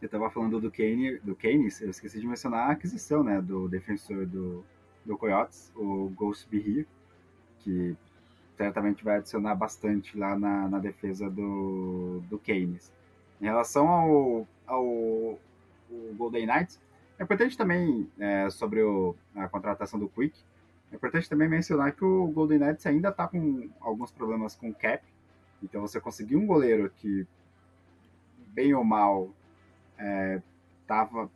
[0.00, 3.40] eu tava falando do Kane, do Keynes, eu esqueci de mencionar a aquisição, né?
[3.40, 4.64] Do defensor do,
[5.04, 6.86] do Coyotes, o Ghost Be
[7.62, 7.96] que
[8.62, 12.92] certamente vai adicionar bastante lá na, na defesa do, do Keynes.
[13.40, 15.38] Em relação ao, ao
[16.16, 16.80] Golden Knights,
[17.18, 20.38] é importante também, é, sobre o, a contratação do Quick,
[20.92, 25.02] é importante também mencionar que o Golden Knights ainda está com alguns problemas com cap.
[25.60, 27.26] Então você conseguiu um goleiro que,
[28.48, 29.28] bem ou mal,
[29.98, 30.40] é,
[30.86, 31.28] tava,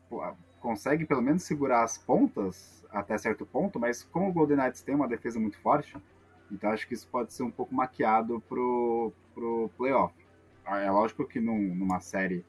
[0.61, 4.95] consegue pelo menos segurar as pontas até certo ponto, mas como o Golden Knights tem
[4.95, 5.97] uma defesa muito forte,
[6.51, 10.15] então acho que isso pode ser um pouco maquiado pro, pro playoff.
[10.65, 12.45] Ah, é lógico que num, numa série,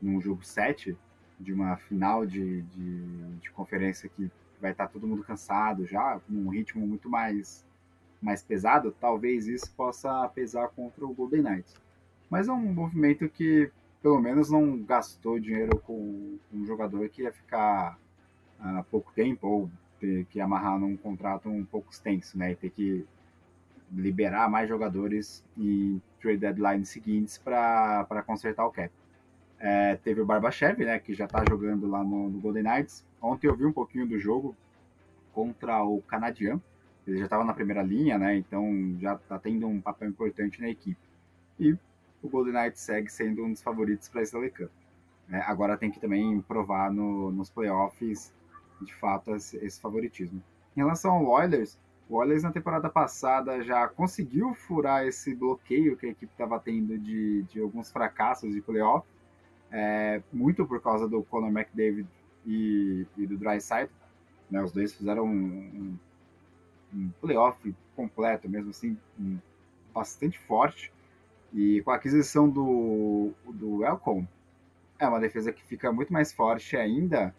[0.00, 0.96] num jogo 7,
[1.38, 4.30] de uma final de, de, de, conferência que
[4.60, 7.64] vai estar todo mundo cansado já, num ritmo muito mais,
[8.20, 11.74] mais pesado, talvez isso possa pesar contra o Golden Knights.
[12.30, 13.70] Mas é um movimento que
[14.02, 17.98] pelo menos não gastou dinheiro com um jogador que ia ficar
[18.58, 22.52] há uh, pouco tempo ou ter que amarrar num contrato um pouco extenso, né?
[22.52, 23.06] E ter que
[23.92, 28.90] liberar mais jogadores em trade deadline seguintes para consertar o cap.
[29.58, 33.04] É, teve o Barbachev, né, que já está jogando lá no, no, Golden Knights.
[33.20, 34.56] Ontem eu vi um pouquinho do jogo
[35.32, 36.60] contra o Canadian.
[37.06, 40.68] Ele já estava na primeira linha, né, então já está tendo um papel importante na
[40.68, 41.00] equipe.
[41.60, 41.76] E
[42.22, 44.70] o Golden Knights segue sendo um dos favoritos para esse Cup.
[45.30, 48.32] É, agora tem que também provar no, nos playoffs,
[48.80, 50.42] de fato, esse, esse favoritismo.
[50.76, 51.78] Em relação ao Oilers,
[52.12, 57.42] o na temporada passada já conseguiu furar esse bloqueio que a equipe estava tendo de,
[57.44, 59.06] de alguns fracassos de playoff,
[59.70, 62.06] é, muito por causa do Conor McDavid
[62.46, 63.90] e, e do Dryside.
[64.50, 65.98] Né, os dois fizeram um,
[66.92, 69.38] um, um playoff completo, mesmo assim, um,
[69.94, 70.92] bastante forte.
[71.50, 74.26] E com a aquisição do, do Elcon,
[74.98, 77.34] é uma defesa que fica muito mais forte ainda.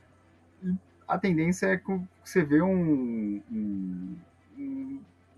[1.07, 3.39] a tendência é que você vê um,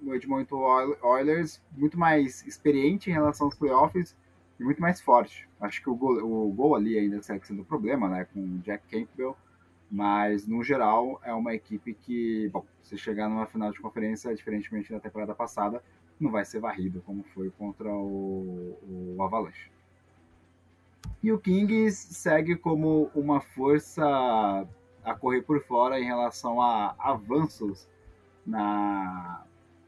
[0.01, 4.15] um Edmonton Oilers muito mais experiente em relação aos playoffs
[4.59, 5.47] e muito mais forte.
[5.59, 8.59] Acho que o gol, o gol ali ainda segue sendo um problema, né, com o
[8.59, 9.35] Jack Campbell,
[9.89, 14.91] mas no geral é uma equipe que, bom, se chegar numa final de conferência, diferentemente
[14.91, 15.83] da temporada passada,
[16.19, 18.77] não vai ser varrido como foi contra o,
[19.17, 19.71] o Avalanche.
[21.21, 24.67] E o Kings segue como uma força
[25.03, 27.87] a correr por fora em relação a avanços
[28.45, 29.43] na,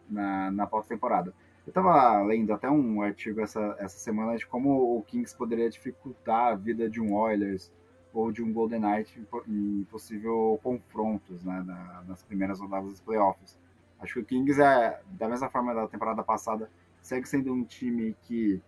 [0.09, 1.33] na, na pós-temporada.
[1.65, 6.53] Eu estava lendo até um artigo essa, essa semana de como o Kings poderia dificultar
[6.53, 7.71] a vida de um Oilers
[8.13, 13.59] ou de um Golden Knight em possível confrontos né, na, nas primeiras rodadas dos playoffs.
[13.99, 16.69] Acho que o Kings é, da mesma forma da temporada passada,
[17.01, 18.61] segue sendo um time que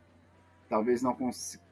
[0.68, 1.64] talvez não consiga.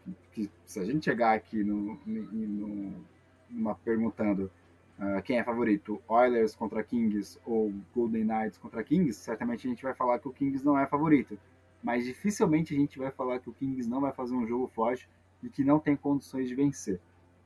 [0.66, 3.06] se a gente chegar aqui no, no,
[3.50, 4.52] numa perguntando
[5.00, 9.84] Uh, quem é favorito, Oilers contra Kings ou Golden Knights contra Kings, certamente a gente
[9.84, 11.38] vai falar que o Kings não é favorito.
[11.84, 15.08] Mas dificilmente a gente vai falar que o Kings não vai fazer um jogo forte
[15.44, 17.00] e que não tem condições de vencer.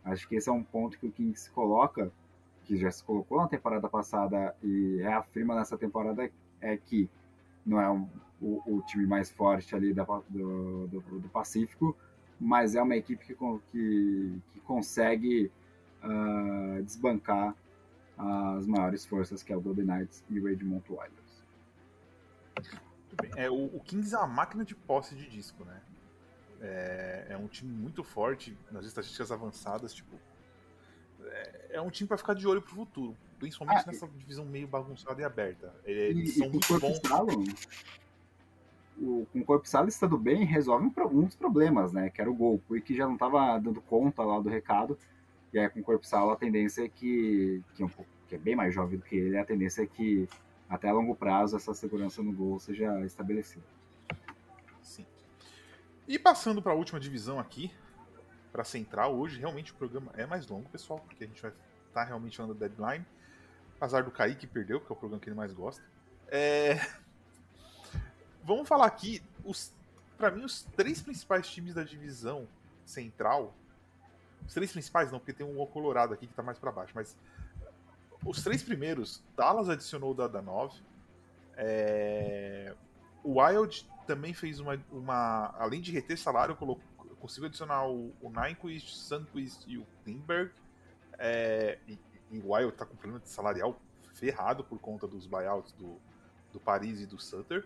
[0.04, 2.12] Acho que esse é um ponto que o Kings coloca,
[2.64, 6.32] que já se colocou na temporada passada e reafirma nessa temporada,
[6.62, 7.10] é que
[7.66, 8.08] não é um,
[8.42, 11.96] o, o, time mais forte ali da, do, do, do, Pacífico,
[12.40, 13.36] mas é uma equipe que,
[13.72, 15.52] que, que consegue
[16.04, 17.56] uh, desbancar
[18.18, 21.44] as maiores forças, que é o Golden Knights e o Edmonton Oilers.
[23.36, 25.82] É, o, o Kings é uma máquina de posse de disco, né?
[26.62, 30.16] É, é um time muito forte nas estatísticas avançadas, tipo.
[31.24, 34.68] É, é um time para ficar de olho pro futuro, principalmente ah, nessa divisão meio
[34.68, 35.74] bagunçada e aberta.
[35.84, 37.00] Eles e, são e muito bons.
[37.08, 37.44] Salom,
[38.98, 42.10] o, com o Corpo Salo estando bem, resolve um, um, dos problemas, né?
[42.10, 42.62] Que era o gol.
[42.68, 44.98] Porque já não estava dando conta lá do recado.
[45.54, 48.36] E aí com o Corpo Salo a tendência é que, que, é um pouco, que
[48.36, 50.28] é bem mais jovem do que ele, a tendência é que
[50.70, 53.66] até a longo prazo essa segurança no gol seja estabelecida.
[54.82, 55.06] Sim.
[56.08, 57.72] E passando para a última divisão aqui,
[58.52, 62.02] para Central, hoje realmente o programa é mais longo, pessoal, porque a gente vai estar
[62.02, 63.06] tá realmente falando da deadline.
[63.78, 65.84] Apesar do Kaique perdeu, porque é o programa que ele mais gosta.
[66.28, 66.80] É...
[68.44, 69.74] Vamos falar aqui, os,
[70.18, 72.48] para mim, os três principais times da divisão
[72.86, 73.54] Central.
[74.48, 77.16] Os três principais não, porque tem um Colorado aqui que tá mais para baixo, mas
[78.26, 80.80] os três primeiros, Dallas adicionou o Dada 9.
[81.56, 82.76] É,
[83.24, 85.54] o Wild também fez uma, uma.
[85.58, 86.84] Além de reter salário, colocou,
[87.20, 90.52] conseguiu adicionar o, o Nyquist, Sunquist e o Lindbergh.
[91.18, 92.00] É, e,
[92.32, 93.80] e, o Wild tá com problema de salarial
[94.14, 95.98] ferrado por conta dos buyouts do,
[96.52, 97.66] do Paris e do Sutter.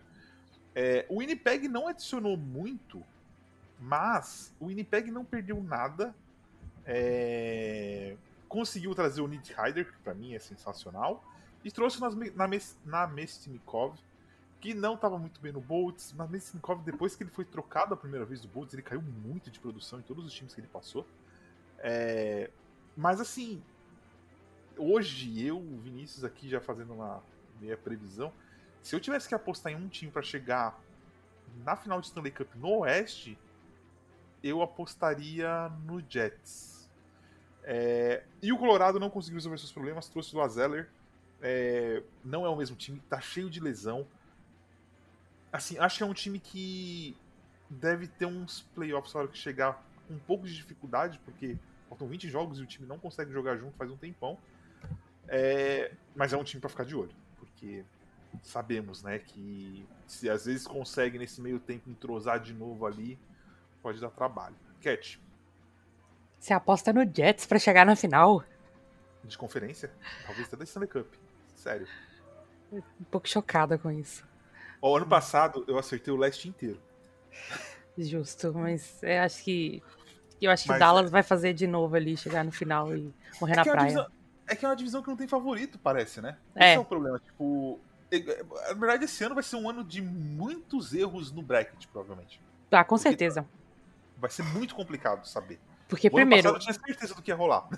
[0.74, 3.02] É, o Winnipeg não adicionou muito,
[3.80, 6.14] mas o Winnipeg não perdeu nada.
[6.86, 8.16] É,
[8.48, 11.24] conseguiu trazer o Ryder, que para mim é sensacional,
[11.64, 12.48] e trouxe nas, na,
[12.84, 13.98] na Mestnikov,
[14.60, 16.14] que não estava muito bem no Bolts.
[16.16, 19.50] Mas Mestnikov, depois que ele foi trocado a primeira vez do Bolts, ele caiu muito
[19.50, 21.06] de produção em todos os times que ele passou.
[21.78, 22.50] É,
[22.96, 23.62] mas assim,
[24.76, 27.22] hoje eu, Vinícius, aqui já fazendo uma
[27.60, 28.32] meia previsão,
[28.82, 30.78] se eu tivesse que apostar em um time para chegar
[31.64, 33.36] na final de Stanley Cup no Oeste,
[34.42, 36.75] eu apostaria no Jets.
[37.68, 40.88] É, e o Colorado não conseguiu resolver seus problemas, trouxe o Lazeller.
[41.42, 44.06] É, não é o mesmo time, tá cheio de lesão.
[45.52, 47.16] Assim, acho que é um time que
[47.68, 51.58] deve ter uns playoffs na hora que chegar com um pouco de dificuldade, porque
[51.88, 54.38] faltam 20 jogos e o time não consegue jogar junto faz um tempão.
[55.28, 57.84] É, mas é um time para ficar de olho, porque
[58.42, 63.18] sabemos, né, que se às vezes consegue nesse meio tempo entrosar de novo ali,
[63.82, 64.54] pode dar trabalho.
[64.80, 65.20] Cat,
[66.38, 68.44] você aposta no Jets para chegar na final?
[69.24, 69.90] De conferência?
[70.24, 71.12] Talvez até da Stanley Cup.
[71.54, 71.88] Sério.
[72.72, 74.24] Um pouco chocada com isso.
[74.80, 76.80] O ano passado eu acertei o leste inteiro.
[77.98, 79.82] Justo, mas eu acho que.
[80.40, 81.10] Eu acho que mas, Dallas é...
[81.10, 83.88] vai fazer de novo ali, chegar no final e morrer é na praia.
[83.88, 84.06] Divisão,
[84.46, 86.36] é que é uma divisão que não tem favorito, parece, né?
[86.54, 86.70] É.
[86.70, 87.18] Esse é o problema.
[87.18, 87.80] Tipo.
[88.68, 92.40] Na verdade, esse ano vai ser um ano de muitos erros no bracket, provavelmente.
[92.70, 93.44] Ah, com Porque certeza.
[94.16, 95.58] Vai ser muito complicado saber.
[95.88, 96.48] Porque, o primeiro.
[96.48, 97.68] eu tinha certeza do que ia rolar.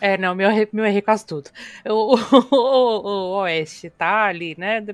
[0.00, 1.50] É, não, meu, meu errei quase tudo.
[1.84, 2.18] O, o,
[2.50, 4.84] o, o, Oeste tá ali, né?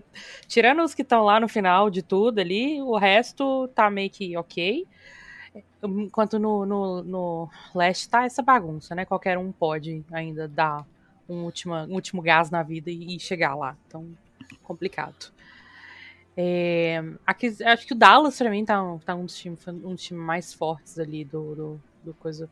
[0.48, 4.36] Tirando os que estão lá no final de tudo ali, o resto tá meio que
[4.36, 4.86] ok.
[5.82, 9.04] Enquanto no, no, no Leste tá essa bagunça, né?
[9.04, 10.84] Qualquer um pode ainda dar
[11.28, 13.76] um, última, um último gás na vida e, e chegar lá.
[13.86, 14.08] Então,
[14.64, 15.32] complicado.
[16.36, 20.02] É, aqui, acho que o Dallas, pra mim, tá, tá um, dos times, um dos
[20.02, 22.48] times mais fortes ali do, do do coisa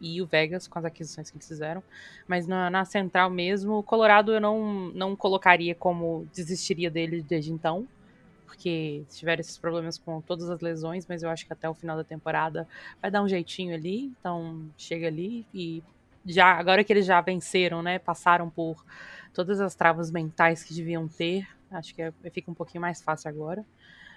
[0.00, 1.82] e o Vegas com as aquisições que eles fizeram.
[2.26, 7.52] Mas na, na, central mesmo, o Colorado eu não, não colocaria como desistiria dele desde
[7.52, 7.86] então.
[8.46, 11.96] Porque tiveram esses problemas com todas as lesões, mas eu acho que até o final
[11.96, 12.66] da temporada
[13.00, 14.12] vai dar um jeitinho ali.
[14.18, 15.82] Então chega ali e
[16.24, 17.98] já agora que eles já venceram, né?
[17.98, 18.84] Passaram por
[19.32, 21.46] todas as travas mentais que deviam ter.
[21.70, 23.64] Acho que é, fica um pouquinho mais fácil agora.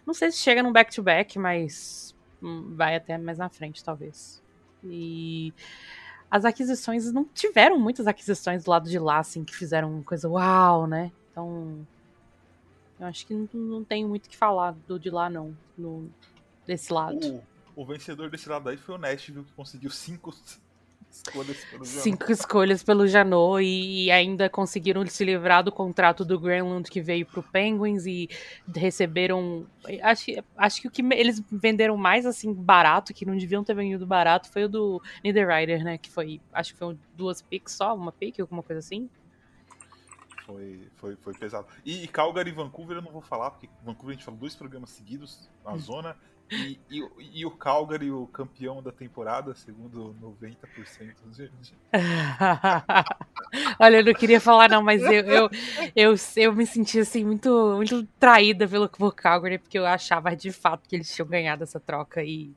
[0.06, 4.43] Não sei se chega num back-to-back, -back, mas hum, vai até mais na frente, talvez.
[4.86, 5.54] E
[6.30, 10.88] as aquisições não tiveram muitas aquisições do lado de lá, assim, que fizeram coisa uau,
[10.88, 11.12] né?
[11.32, 11.86] Então,
[13.00, 16.10] eu acho que não, não tenho muito o que falar do de lá, não, no,
[16.66, 17.44] desse lado.
[17.76, 20.34] O, o vencedor desse lado aí foi o Nashville, que conseguiu cinco
[21.14, 26.90] escolhas pelo Cinco escolhas pelo Janot e ainda conseguiram se livrar do contrato do Granlund
[26.90, 28.30] que veio pro Penguins e
[28.76, 29.68] receberam.
[30.02, 34.06] Acho, acho que o que eles venderam mais assim barato, que não deviam ter vendido
[34.06, 35.98] barato, foi o do Niederreiter, né?
[35.98, 36.42] Que foi.
[36.52, 39.10] Acho que foi duas picks só, uma pick, alguma coisa assim.
[40.46, 41.68] Foi, foi, foi pesado.
[41.86, 44.90] E Calgary e Vancouver eu não vou falar, porque Vancouver a gente falou dois programas
[44.90, 45.80] seguidos, a hum.
[45.80, 46.18] zona.
[46.52, 51.76] E, e, e, o Calgary, o campeão da temporada, segundo 90% dos gente.
[53.80, 55.50] Olha, eu não queria falar não, mas eu, eu,
[55.96, 60.88] eu, eu me senti assim muito, muito traída pelo Calgary, porque eu achava de fato
[60.88, 62.54] que eles tinham ganhado essa troca e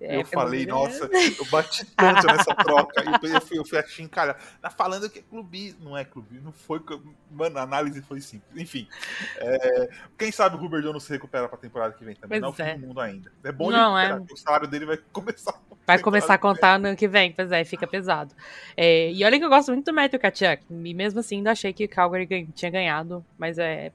[0.00, 1.04] eu pelo falei, nossa,
[1.38, 3.02] eu bati tanto nessa troca.
[3.22, 4.36] E eu fui, eu fui achincalhar.
[4.60, 5.90] Tá falando que é clubismo.
[5.90, 6.82] Não é clubismo, não foi.
[6.90, 8.60] eu- Mano, a análise foi simples.
[8.60, 8.88] Enfim.
[9.36, 9.88] é,
[10.18, 12.40] quem sabe o Rubert Jones se recupera pra temporada que vem também.
[12.40, 12.74] Pois não é o é.
[12.74, 13.32] fim do mundo ainda.
[13.44, 14.18] É bom Não, é.
[14.18, 15.54] o salário dele vai começar.
[15.86, 18.34] Vai começar a contar no ano que vem, pois é, fica pesado.
[18.76, 21.72] É, e olha que eu gosto muito do Matthew Kachuk, e mesmo assim ainda achei
[21.72, 23.90] que o Calgary tinha ganhado, mas é,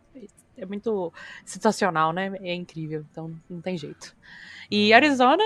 [0.57, 1.11] é muito
[1.43, 2.31] situacional, né?
[2.41, 4.15] É incrível, então não tem jeito.
[4.69, 5.43] E Arizona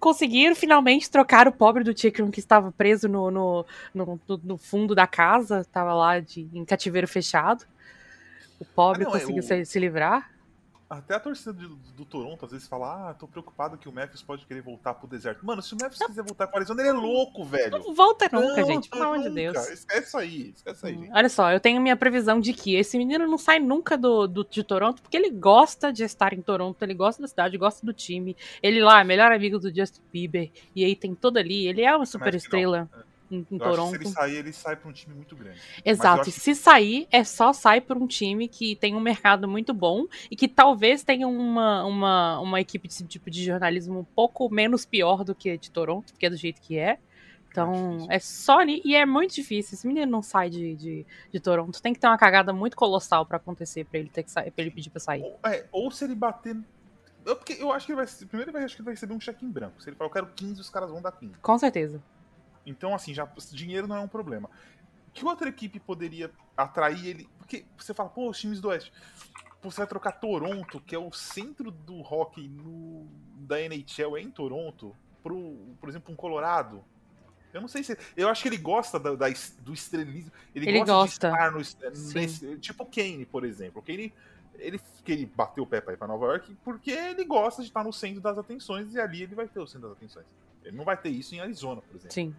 [0.00, 4.94] conseguiram finalmente trocar o pobre do Chikrin que estava preso no, no, no, no- fundo
[4.94, 7.64] da casa, estava lá de, em cativeiro fechado.
[8.58, 10.30] O pobre Ah, não, é conseguiu o- se, se livrar.
[10.90, 14.22] Até a torcida do, do Toronto às vezes fala: Ah, tô preocupado que o Memphis
[14.22, 15.44] pode querer voltar pro deserto.
[15.44, 17.72] Mano, se o Memphis quiser voltar pro Arizona, ele é louco, velho.
[17.78, 19.28] Não volta nunca, Não, gente, pelo amor de.
[19.28, 19.68] Deus.
[19.68, 21.10] Esquece aí, esquece aí, gente.
[21.12, 24.44] Olha só, eu tenho minha previsão de que esse menino não sai nunca do, do-
[24.48, 27.92] de Toronto, porque ele gosta de estar em Toronto, ele gosta da cidade, gosta do
[27.92, 28.34] time.
[28.62, 31.66] Ele lá é melhor amigo do Justin Bieber, e aí tem todo ali.
[31.68, 32.88] Ele é uma super estrela
[33.30, 33.90] em, em Eu Toronto.
[33.90, 35.60] se ele sair, ele sai pra um time muito grande.
[35.84, 39.72] Exato, e se sair, é só sair por um time que tem um mercado muito
[39.74, 44.48] bom e que talvez tenha uma, uma, uma equipe desse tipo de jornalismo um pouco
[44.52, 46.98] menos pior do que a de Toronto, porque é do jeito que é.
[47.50, 48.12] Então, difícil.
[48.12, 49.74] é só ali, e é muito difícil.
[49.74, 51.80] Esse menino não sai de, de, de Toronto.
[51.82, 54.62] Tem que ter uma cagada muito colossal pra acontecer, pra ele ter que sair, pra
[54.62, 55.22] ele pedir pra sair.
[55.22, 56.56] Ou, é, ou se ele bater.
[57.24, 58.06] Eu, porque eu acho que ele vai.
[58.06, 59.82] Primeiro, ele vai, acho que ele vai receber um cheque em branco.
[59.82, 61.34] Se ele falar, eu quero 15, os caras vão dar 15.
[61.40, 62.00] Com certeza.
[62.68, 64.48] Então, assim, já dinheiro não é um problema.
[65.12, 67.28] Que outra equipe poderia atrair ele?
[67.38, 68.92] Porque você fala, pô, os times do Oeste.
[69.60, 73.06] Pô, você vai trocar Toronto, que é o centro do hockey no,
[73.38, 76.84] da NHL, é em Toronto, pro, por exemplo, um Colorado.
[77.52, 77.96] Eu não sei se.
[78.16, 79.26] Eu acho que ele gosta da- da
[79.60, 80.30] do estrelismo.
[80.54, 81.08] Ele, Ele gosta, gosta.
[81.30, 83.80] de estar no, nesse- Tipo o Kane, por exemplo.
[83.80, 84.12] O Kane,
[84.58, 87.68] ele, que ele bateu o pé pra ir pra Nova York porque ele gosta de
[87.68, 90.26] estar no centro das atenções e ali ele vai ter o centro das atenções.
[90.62, 92.12] Ele não vai ter isso em Arizona, por exemplo.
[92.12, 92.36] Sim.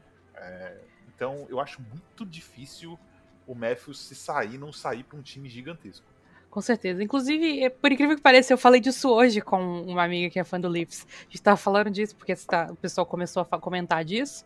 [1.15, 2.97] Então, eu acho muito difícil
[3.45, 6.05] o Matthews se sair, não sair pra um time gigantesco.
[6.49, 7.03] Com certeza.
[7.03, 10.43] Inclusive, é, por incrível que pareça, eu falei disso hoje com uma amiga que é
[10.43, 11.05] fã do Leafs.
[11.21, 14.45] A gente tava falando disso porque tá- o pessoal começou a comentar disso.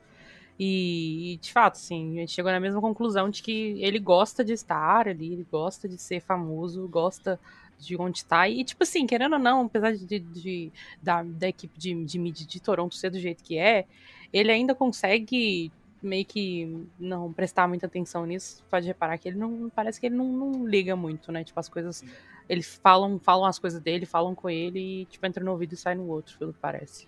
[0.59, 4.43] E, e, de fato, sim, a gente chegou na mesma conclusão de que ele gosta
[4.43, 7.39] de estar ali, ele gosta de ser famoso, gosta
[7.79, 8.47] de onde está.
[8.47, 10.71] E, tipo assim, querendo ou não, apesar de, de-
[11.01, 13.85] da, da equipe de, de mídia de Toronto ser do jeito que é,
[14.31, 15.71] ele ainda consegue
[16.05, 18.63] meio que não prestar muita atenção nisso.
[18.69, 19.69] Pode reparar que ele não.
[19.69, 21.43] Parece que ele não, não liga muito, né?
[21.43, 22.03] Tipo, as coisas.
[22.49, 25.77] Eles falam, falam as coisas dele, falam com ele e, tipo, entra no ouvido e
[25.77, 27.07] sai no outro, pelo que parece.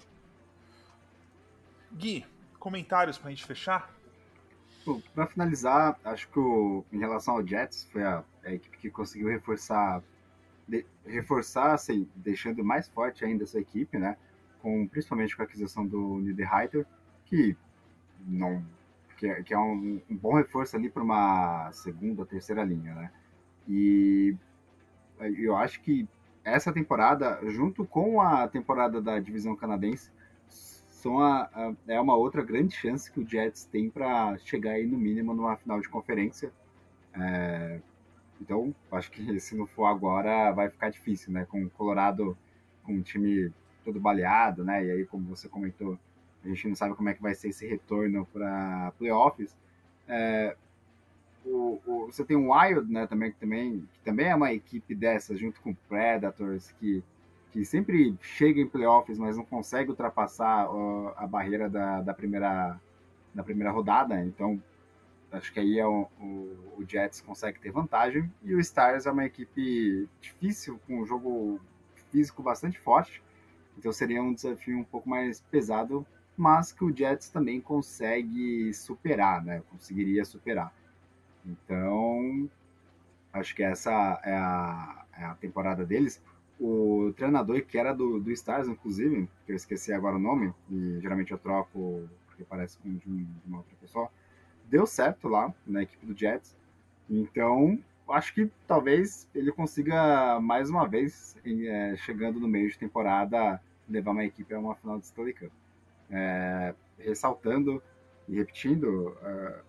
[1.92, 2.26] Gui,
[2.60, 3.94] comentários pra gente fechar?
[4.86, 8.90] Bom, Pra finalizar, acho que o- em relação ao Jets, foi a, a equipe que
[8.90, 10.04] conseguiu reforçar,
[10.68, 14.18] de- reforçar, assim, deixando mais forte ainda essa equipe, né?
[14.62, 16.86] Com, principalmente com a aquisição do Niederreiter,
[17.26, 17.56] que
[18.28, 18.64] não
[19.18, 23.12] que é, que é um, um bom reforço ali para uma segunda, terceira linha, né?
[23.68, 24.36] E
[25.38, 26.08] eu acho que
[26.44, 30.12] essa temporada, junto com a temporada da divisão canadense,
[30.48, 34.86] são a, a- é uma outra grande chance que o Jets tem para chegar aí
[34.86, 36.52] no mínimo numa final de conferência.
[37.14, 37.82] É,
[38.42, 41.46] então, acho que se não for agora, vai ficar difícil, né?
[41.46, 42.38] Com o Colorado,
[42.84, 43.52] com um time
[43.84, 44.86] todo baleado, né?
[44.86, 45.98] E aí, como você comentou,
[46.46, 49.56] a gente não sabe como é que vai ser esse retorno para playoffs.
[50.08, 50.56] É,
[51.46, 53.08] o, o- você tem o Wild, né?
[53.08, 57.04] Também que também que também é uma equipe dessas, junto com Predators, que
[57.52, 60.68] que sempre chega em playoffs, mas não consegue ultrapassar
[61.16, 62.80] a barreira da, da primeira
[63.34, 64.22] da primeira rodada.
[64.26, 64.62] Então,
[65.32, 69.12] acho que aí é o, o, o Jets consegue ter vantagem e o Stars é
[69.12, 71.60] uma equipe difícil com um jogo
[72.12, 73.22] físico bastante forte.
[73.78, 76.06] Então seria um desafio um pouco mais pesado,
[76.38, 79.62] mas que o Jets também consegue superar, né?
[79.72, 80.74] Conseguiria superar.
[81.46, 82.50] Então,
[83.34, 83.92] acho que essa
[84.24, 86.22] é a, é a temporada deles.
[86.60, 91.00] O treinador que era do, do Stars, inclusive, que eu esqueci agora o nome, e
[91.02, 94.10] geralmente eu troco porque parece com de, um- de uma outra pessoa,
[94.70, 96.56] deu certo lá na equipe do Jets.
[97.10, 97.80] Então,
[98.10, 104.12] acho que talvez ele consiga mais uma vez, é, chegando no meio de temporada, levar
[104.12, 105.52] uma equipe a uma final de Stanley Cup.
[106.10, 107.82] É, ressaltando
[108.28, 109.60] e repetindo, é,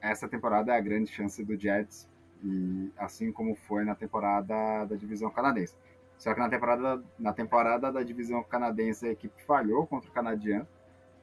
[0.00, 2.08] essa temporada é a grande chance do Jets,
[2.42, 5.74] e assim como foi na temporada da divisão canadense.
[6.18, 10.66] Só que na temporada, na temporada da divisão canadense a equipe falhou contra o canadiano,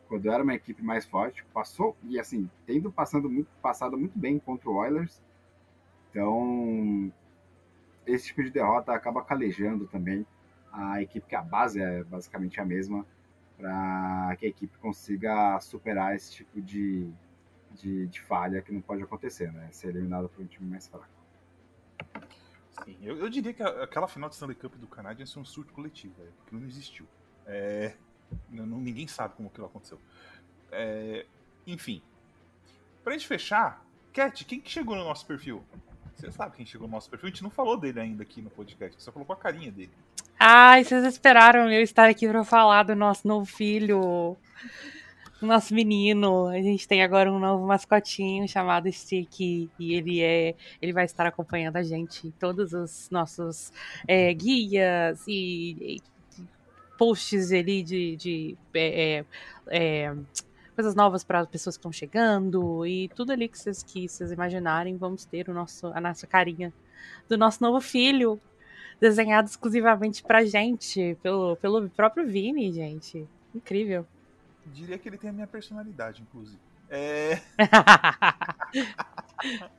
[0.07, 4.39] quando era uma equipe mais forte, passou e assim, tendo passando muito, passado muito bem
[4.39, 5.21] contra o Oilers.
[6.09, 7.11] Então,
[8.05, 10.25] esse tipo de derrota acaba calejando também
[10.71, 13.05] a equipe que a base é basicamente a mesma
[13.61, 17.07] para que a equipe consiga superar esse tipo de,
[17.75, 19.69] de, de, falha que não pode acontecer, né?
[19.71, 21.07] Ser eliminado por um time mais fraco.
[22.83, 25.71] Sim, eu, eu diria que aquela final de Stanley Cup do Canadiens é um surto
[25.73, 27.05] coletivo, véio, que não existiu.
[27.45, 27.95] É,
[28.49, 29.99] não, ninguém sabe como aquilo aconteceu.
[30.71, 31.27] É,
[31.67, 32.01] enfim,
[33.03, 35.63] pra gente fechar, Cat, quem que chegou no nosso perfil?
[36.15, 37.27] Você sabe quem chegou no nosso perfil?
[37.27, 39.91] A gente não falou dele ainda aqui no podcast, só colocou a carinha dele.
[40.43, 44.35] Ai, vocês esperaram eu estar aqui para falar do nosso novo filho,
[45.39, 46.47] nosso menino.
[46.47, 51.27] A gente tem agora um novo mascotinho chamado Stick e ele é, ele vai estar
[51.27, 53.71] acompanhando a gente em todos os nossos
[54.07, 56.43] é, guias e, e,
[56.97, 59.25] posts ali de, de é,
[59.67, 60.15] é, é
[60.73, 64.31] coisas novas para as pessoas que estão chegando e tudo ali que vocês, que vocês
[64.31, 66.73] imaginarem, vamos ter o nosso, a nossa carinha
[67.29, 68.41] do nosso novo filho,
[69.01, 73.27] desenhado exclusivamente pra gente, pelo, pelo próprio Vini, gente.
[73.53, 74.05] Incrível.
[74.67, 76.61] Diria que ele tem a minha personalidade, inclusive.
[76.87, 77.41] É.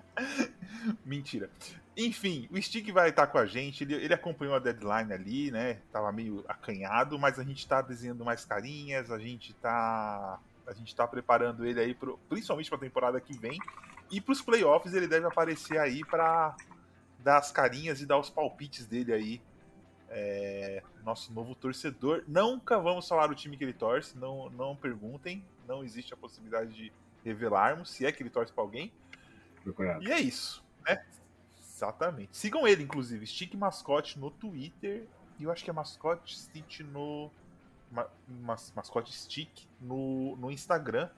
[1.06, 1.48] Mentira.
[1.96, 3.84] Enfim, o Stick vai estar com a gente.
[3.84, 5.78] Ele, ele, acompanhou a deadline ali, né?
[5.92, 10.40] Tava meio acanhado, mas a gente tá desenhando mais carinhas, a gente tá.
[10.66, 13.58] A gente tá preparando ele aí, pro, principalmente pra temporada que vem.
[14.10, 16.56] E pros playoffs ele deve aparecer aí para
[17.22, 19.40] dar as carinhas e dar os palpites dele aí.
[20.08, 22.22] É, nosso novo torcedor.
[22.28, 25.44] Nunca vamos falar o time que ele torce, não, não perguntem.
[25.66, 26.92] Não existe a possibilidade de
[27.24, 28.92] revelarmos se é que ele torce para alguém.
[29.62, 30.02] Procurado.
[30.02, 31.02] E é isso, né?
[31.58, 32.36] Exatamente.
[32.36, 35.06] Sigam ele, inclusive, Stick Mascote no Twitter.
[35.38, 37.30] E eu acho que é Mascote Stitch no.
[38.28, 41.10] Mas, mascote Stick no, no Instagram.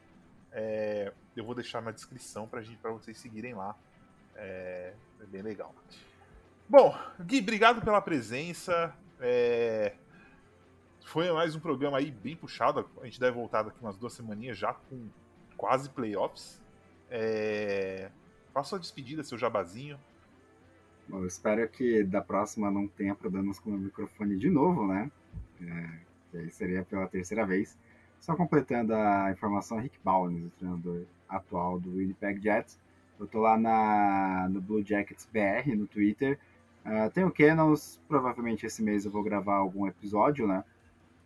[0.51, 3.77] É, eu vou deixar na descrição para vocês seguirem lá.
[4.37, 4.95] É,
[5.25, 5.75] é bem legal.
[6.69, 8.95] Bom, Gui, obrigado pela presença.
[9.21, 9.95] É...
[11.05, 12.89] Foi mais um programa aí bem puxado.
[13.01, 15.09] A gente deve voltar daqui umas duas semaninhas já com
[15.57, 16.61] quase playoffs.
[17.11, 18.11] É...
[18.53, 19.99] Faça a despedida, seu jabazinho.
[21.09, 25.11] Bom, eu espero que da próxima não tenha problemas com o microfone de novo, né?
[25.61, 25.99] É,
[26.31, 27.77] que aí seria pela terceira vez.
[28.21, 32.79] Só completando a informação, Rick Bowles, o treinador atual do Winnipeg Jets,
[33.19, 36.39] eu tô lá na, no Blue Jackets BR, no Twitter.
[36.85, 40.65] Uh, tem o Canons, provavelmente esse mês eu vou gravar algum episódio, né?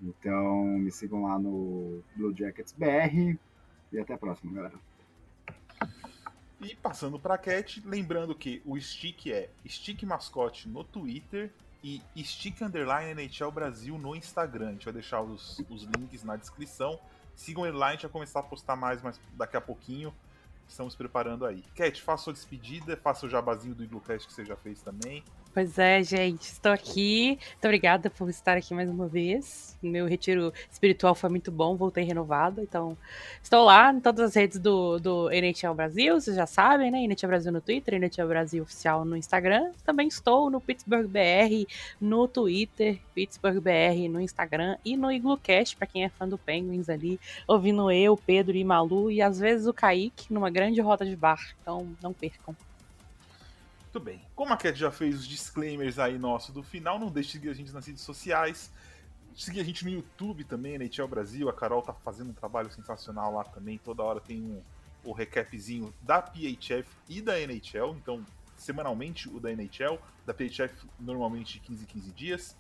[0.01, 3.37] Então me sigam lá no Blue Jackets BR
[3.93, 4.79] e até a próxima, galera.
[6.61, 12.03] E passando para a Cat, lembrando que o Stick é Stick Mascote no Twitter e
[12.19, 14.69] Stick Underline NHL Brasil no Instagram.
[14.69, 16.99] A gente vai deixar os, os links na descrição.
[17.35, 20.13] Sigam ele lá, a gente vai começar a postar mais, mais daqui a pouquinho
[20.69, 21.63] estamos preparando aí.
[21.75, 25.25] Cat, faça sua despedida, faça o jabazinho do Iglocast que você já fez também.
[25.59, 27.31] Pois é, gente, estou aqui.
[27.31, 29.77] Muito obrigada por estar aqui mais uma vez.
[29.83, 32.63] Meu retiro espiritual foi muito bom, voltei renovada.
[32.63, 32.97] Então,
[33.43, 37.01] estou lá em todas as redes do, do NHL Brasil, vocês já sabem, né?
[37.01, 39.73] NHL Brasil no Twitter, NHL Brasil Oficial no Instagram.
[39.85, 41.67] Também estou no Pittsburgh BR
[42.01, 46.89] no Twitter, Pittsburgh BR no Instagram e no Iglocast, para quem é fã do Penguins
[46.89, 51.17] ali, ouvindo eu, Pedro e Malu e às vezes o Kaique numa grande roda de
[51.17, 51.41] bar.
[51.61, 52.55] Então, não percam.
[53.89, 54.21] Muito bem.
[54.37, 57.49] Como a Cat já fez os disclaimers aí nosso do final, não deixe de seguir
[57.49, 58.71] a gente nas redes sociais.
[59.35, 61.49] Seguir a gente no YouTube também, NHL Brasil.
[61.49, 63.79] A Carol tá fazendo um trabalho sensacional lá também.
[63.79, 64.61] Toda hora tem um,
[65.03, 67.97] o recapzinho da PHF e da NHL.
[67.97, 68.23] Então,
[68.59, 72.57] semanalmente o da NHL, da PHF normalmente de 15 em 15 dias.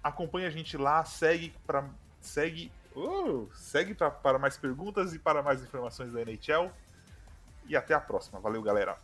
[0.00, 1.90] Acompanhe a gente lá, segue para
[2.20, 6.70] segue, uh, segue para mais perguntas e para mais informações da NHL.
[7.66, 8.38] E até a próxima.
[8.38, 8.96] Valeu, galera.